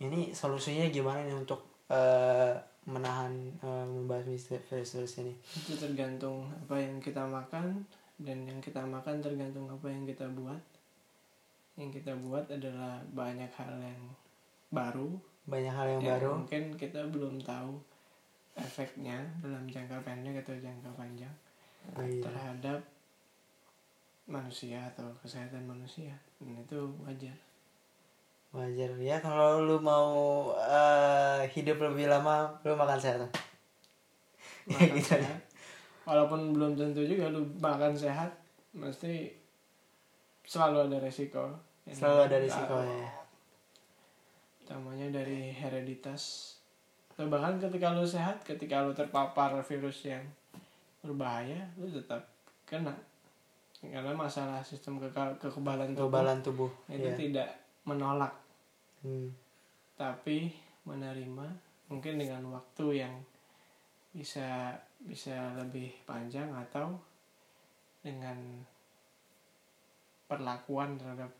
ini 0.01 0.33
solusinya 0.33 0.89
gimana 0.89 1.21
nih 1.21 1.37
untuk 1.37 1.61
eh, 1.87 2.53
menahan 2.89 3.29
eh, 3.61 3.85
membahas 3.85 4.25
virus-virus 4.25 5.21
ini. 5.21 5.33
Itu 5.53 5.77
tergantung 5.77 6.49
apa 6.49 6.81
yang 6.81 6.97
kita 6.97 7.21
makan 7.21 7.85
dan 8.17 8.37
yang 8.49 8.57
kita 8.57 8.81
makan 8.81 9.21
tergantung 9.21 9.69
apa 9.69 9.85
yang 9.85 10.09
kita 10.09 10.25
buat. 10.33 10.61
Yang 11.77 12.01
kita 12.01 12.17
buat 12.17 12.49
adalah 12.49 12.97
banyak 13.13 13.53
hal 13.53 13.73
yang 13.77 14.01
baru 14.73 15.13
banyak 15.43 15.73
hal 15.73 15.87
yang 15.89 16.01
yang 16.01 16.11
baru. 16.17 16.29
mungkin 16.37 16.63
kita 16.75 17.01
belum 17.09 17.41
tahu 17.41 17.73
efeknya 18.53 19.17
dalam 19.39 19.63
jangka 19.65 19.97
pendek 20.01 20.41
atau 20.41 20.53
jangka 20.53 20.89
panjang 20.93 21.31
Oh, 21.97 22.05
iya. 22.05 22.21
terhadap 22.21 22.77
manusia 24.27 24.77
atau 24.85 25.09
kesehatan 25.17 25.65
manusia. 25.65 26.13
Dan 26.37 26.53
itu 26.55 26.77
wajar. 27.01 27.33
Wajar. 28.53 28.93
Ya 29.01 29.17
kalau 29.17 29.65
lu 29.65 29.81
mau 29.81 30.11
eh, 30.55 31.41
hidup 31.49 31.81
lebih 31.81 32.05
lama 32.05 32.53
lu 32.61 32.77
makan 32.77 33.01
sehat 33.01 33.25
ya 34.69 34.77
gitu. 34.93 35.17
sehat. 35.17 35.41
Walaupun 36.05 36.53
belum 36.53 36.77
tentu 36.77 37.01
juga 37.01 37.33
lu 37.33 37.41
makan 37.57 37.97
sehat 37.97 38.29
mesti 38.77 39.33
selalu 40.45 40.85
ada 40.85 40.97
resiko. 41.01 41.49
Selalu 41.89 42.19
ada 42.29 42.37
risiko 42.37 42.75
tahu. 42.77 42.93
ya 42.93 43.09
utamanya 44.71 45.19
dari 45.19 45.51
hereditas. 45.51 46.55
Atau 47.11 47.27
bahkan 47.27 47.59
ketika 47.59 47.91
lu 47.91 48.07
sehat 48.07 48.39
ketika 48.47 48.87
lu 48.87 48.95
terpapar 48.95 49.59
virus 49.67 50.07
yang 50.07 50.23
berbahaya 51.03 51.67
lu 51.75 51.91
tetap 51.91 52.23
kena. 52.63 52.95
Karena 53.83 54.15
masalah 54.15 54.63
sistem 54.63 54.95
keka- 54.95 55.35
kekebalan 55.43 55.91
tubuh 55.91 56.07
kekebalan 56.07 56.39
tubuh 56.39 56.71
itu 56.87 57.03
ya 57.03 57.15
tidak 57.19 57.49
menolak. 57.83 58.31
Hmm. 59.01 59.33
tapi 59.97 60.53
menerima 60.85 61.47
mungkin 61.89 62.21
dengan 62.21 62.53
waktu 62.53 63.01
yang 63.01 63.13
bisa 64.13 64.77
bisa 65.01 65.57
lebih 65.57 65.89
panjang 66.05 66.45
atau 66.53 66.93
dengan 68.05 68.37
perlakuan 70.29 71.01
terhadap 71.01 71.33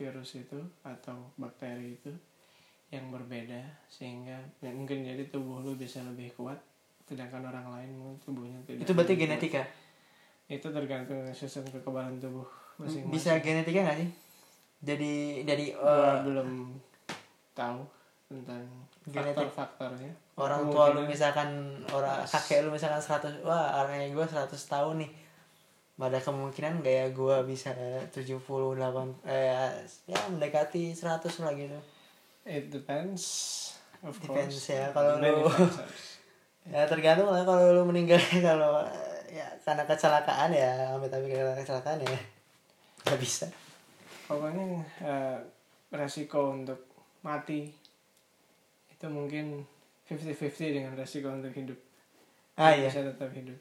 virus 0.00 0.40
itu 0.40 0.56
atau 0.80 1.28
bakteri 1.36 2.00
itu 2.00 2.08
yang 2.88 3.12
berbeda 3.12 3.60
sehingga 3.84 4.40
ya 4.64 4.72
mungkin 4.72 5.04
jadi 5.04 5.28
tubuh 5.28 5.60
lu 5.60 5.76
bisa 5.76 6.00
lebih 6.08 6.32
kuat 6.32 6.56
sedangkan 7.04 7.44
orang 7.44 7.68
lain 7.68 8.16
tubuhnya 8.24 8.56
tidak 8.64 8.84
itu 8.84 8.92
berarti 8.96 9.12
lebih 9.16 9.28
kuat. 9.28 9.32
genetika? 9.36 9.62
Itu 10.48 10.68
tergantung 10.72 11.20
sistem 11.36 11.68
kekebalan 11.68 12.16
tubuh 12.16 12.48
masing-masing. 12.80 13.12
Bisa 13.12 13.36
genetika 13.44 13.84
nggak 13.84 13.98
sih? 14.00 14.10
Jadi 14.80 15.44
dari 15.44 15.66
Gua 15.76 15.84
eh, 15.84 16.16
belum 16.24 16.48
tahu 17.52 17.80
tentang 18.32 18.64
faktor-faktornya. 19.04 20.12
Orang 20.40 20.72
tua 20.72 20.96
lu 20.96 21.04
misalkan 21.04 21.80
orang 21.92 22.24
kakek 22.24 22.64
lu 22.64 22.72
misalkan 22.72 23.00
100 23.00 23.44
wah 23.44 23.84
orangnya 23.84 24.08
gue 24.16 24.24
100 24.24 24.48
tahun 24.48 25.04
nih. 25.04 25.12
Pada 25.98 26.22
kemungkinan 26.22 26.80
gaya 26.80 27.10
gue 27.12 27.36
bisa 27.44 27.74
78 28.08 28.16
eh 29.28 29.76
ya 30.08 30.18
mendekati 30.32 30.96
100 30.96 31.44
lah 31.44 31.52
gitu 31.52 31.76
It 32.48 32.72
depends, 32.72 33.22
of 34.00 34.16
Depends 34.16 34.56
course. 34.56 34.72
ya, 34.72 34.88
kalau 34.96 35.20
lu- 35.20 35.52
ya 36.72 36.88
tergantung 36.88 37.28
lah 37.28 37.44
kalau 37.44 37.76
lu 37.76 37.82
meninggal 37.84 38.16
kalau 38.48 38.84
ya 39.28 39.44
karena 39.60 39.84
kecelakaan 39.84 40.48
ya 40.52 40.96
amit 40.96 41.12
amit 41.12 41.28
karena 41.28 41.52
kecelakaan 41.52 42.00
ya 42.00 42.16
nggak 43.04 43.20
bisa 43.20 43.46
Pokoknya 44.24 44.64
eh, 45.00 45.36
resiko 45.88 46.52
untuk 46.52 46.88
mati 47.20 47.68
itu 48.88 49.06
mungkin 49.08 49.64
50-50 50.04 50.76
dengan 50.76 50.92
resiko 50.92 51.28
untuk 51.28 51.52
hidup. 51.52 51.76
ah 52.56 52.72
Lu 52.72 52.80
iya 52.80 52.88
Bisa 52.88 53.04
tetap 53.04 53.32
hidup. 53.32 53.56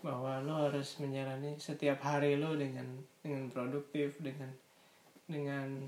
Bahwa 0.00 0.40
lo 0.40 0.68
harus 0.68 0.96
menjalani 1.00 1.56
setiap 1.56 2.00
hari 2.00 2.36
lo 2.36 2.56
dengan 2.56 2.88
dengan 3.20 3.48
produktif, 3.48 4.16
dengan 4.20 4.48
dengan 5.24 5.84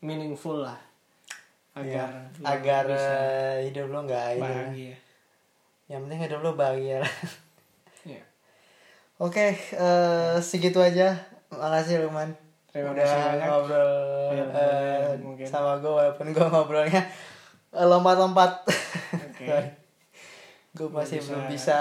meaningful 0.00 0.64
lah. 0.64 0.80
Agar 1.76 2.08
Ya, 2.08 2.24
lo 2.34 2.46
agar 2.48 2.82
bisa 2.88 3.12
eh, 3.12 3.56
hidup 3.68 3.86
lo 3.86 3.98
nggak 4.02 4.24
bahagia. 4.38 4.96
Yang 5.86 6.00
penting 6.02 6.20
hidup 6.22 6.40
lo 6.40 6.50
bahagia 6.52 6.96
lah. 6.98 7.14
ya 8.04 8.22
oke 9.18 9.46
eh, 9.54 10.34
segitu 10.40 10.78
aja. 10.78 11.12
Makasih 11.46 12.02
Luman 12.02 12.32
terima 12.66 12.90
udah 12.90 13.00
kasih 13.02 13.20
banyak. 13.22 13.46
ngobrol 13.46 13.92
Ya, 14.28 14.44
mungkin. 15.18 15.46
sama 15.46 15.76
gue 15.76 15.88
walaupun 15.90 16.26
gue 16.30 16.46
ngobrolnya 16.46 17.02
lompat-lompat. 17.72 18.64
Oke. 19.12 19.46
Gue 20.76 20.88
masih 20.90 21.16
bisa- 21.16 21.28
belum 21.30 21.44
bisa 21.46 21.78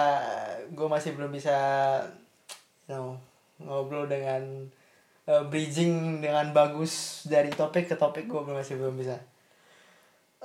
gue 0.69 0.87
masih 0.87 1.11
belum 1.11 1.27
bisa 1.29 1.55
you 2.85 2.95
know, 2.95 3.19
ngobrol 3.57 4.07
dengan 4.07 4.39
eh, 5.25 5.43
bridging 5.45 6.19
dengan 6.19 6.51
bagus 6.51 7.23
dari 7.25 7.47
topik 7.49 7.87
ke 7.87 7.95
topik 7.95 8.23
gue 8.23 8.39
masih 8.45 8.75
belum 8.75 8.95
bisa 8.95 9.19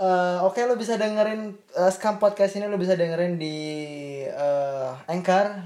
Eh, 0.00 0.38
Oke 0.48 0.64
lo 0.64 0.80
bisa 0.80 0.96
dengerin 0.96 1.52
eh, 1.76 1.90
Scam 1.92 2.16
Podcast 2.16 2.56
ini 2.56 2.64
lo 2.64 2.80
bisa 2.80 2.96
dengerin 2.96 3.36
di 3.36 3.56
eh, 4.24 4.90
Anchor, 5.12 5.60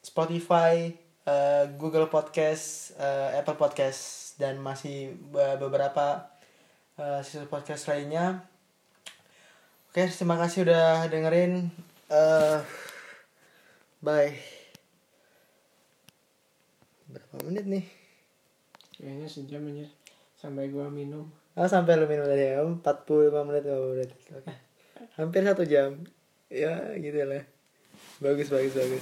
Spotify, 0.00 0.94
eh, 1.26 1.64
Google 1.74 2.06
Podcast, 2.06 2.94
eh, 2.94 3.42
Apple 3.42 3.58
Podcast 3.58 4.00
dan 4.38 4.62
masih 4.62 5.18
be- 5.34 5.58
beberapa 5.58 6.30
eh, 6.94 7.20
situs 7.26 7.50
podcast 7.50 7.90
lainnya. 7.90 8.46
Oke, 9.90 10.06
terima 10.08 10.38
kasih 10.38 10.62
udah 10.62 11.10
dengerin. 11.10 11.74
Eh, 12.06 12.58
bye. 13.98 14.30
Berapa 17.10 17.34
menit 17.50 17.66
nih? 17.66 17.84
kayaknya 18.92 19.26
sejam 19.26 19.66
aja 19.66 19.90
sampai 20.38 20.70
gua 20.70 20.86
minum 20.86 21.26
Oh 21.56 21.68
sampai 21.68 21.96
lu 21.96 22.04
minum 22.04 22.28
tadi 22.28 22.52
ya? 22.52 22.60
45 22.60 23.48
menit 23.48 23.64
50 23.64 23.92
menit. 23.96 24.10
Oke. 24.36 24.52
Hampir 25.16 25.40
satu 25.44 25.64
jam. 25.64 26.00
Ya 26.52 26.92
gitu 27.00 27.16
lah. 27.24 27.48
Bagus 28.20 28.52
bagus 28.52 28.76
bagus 28.76 29.00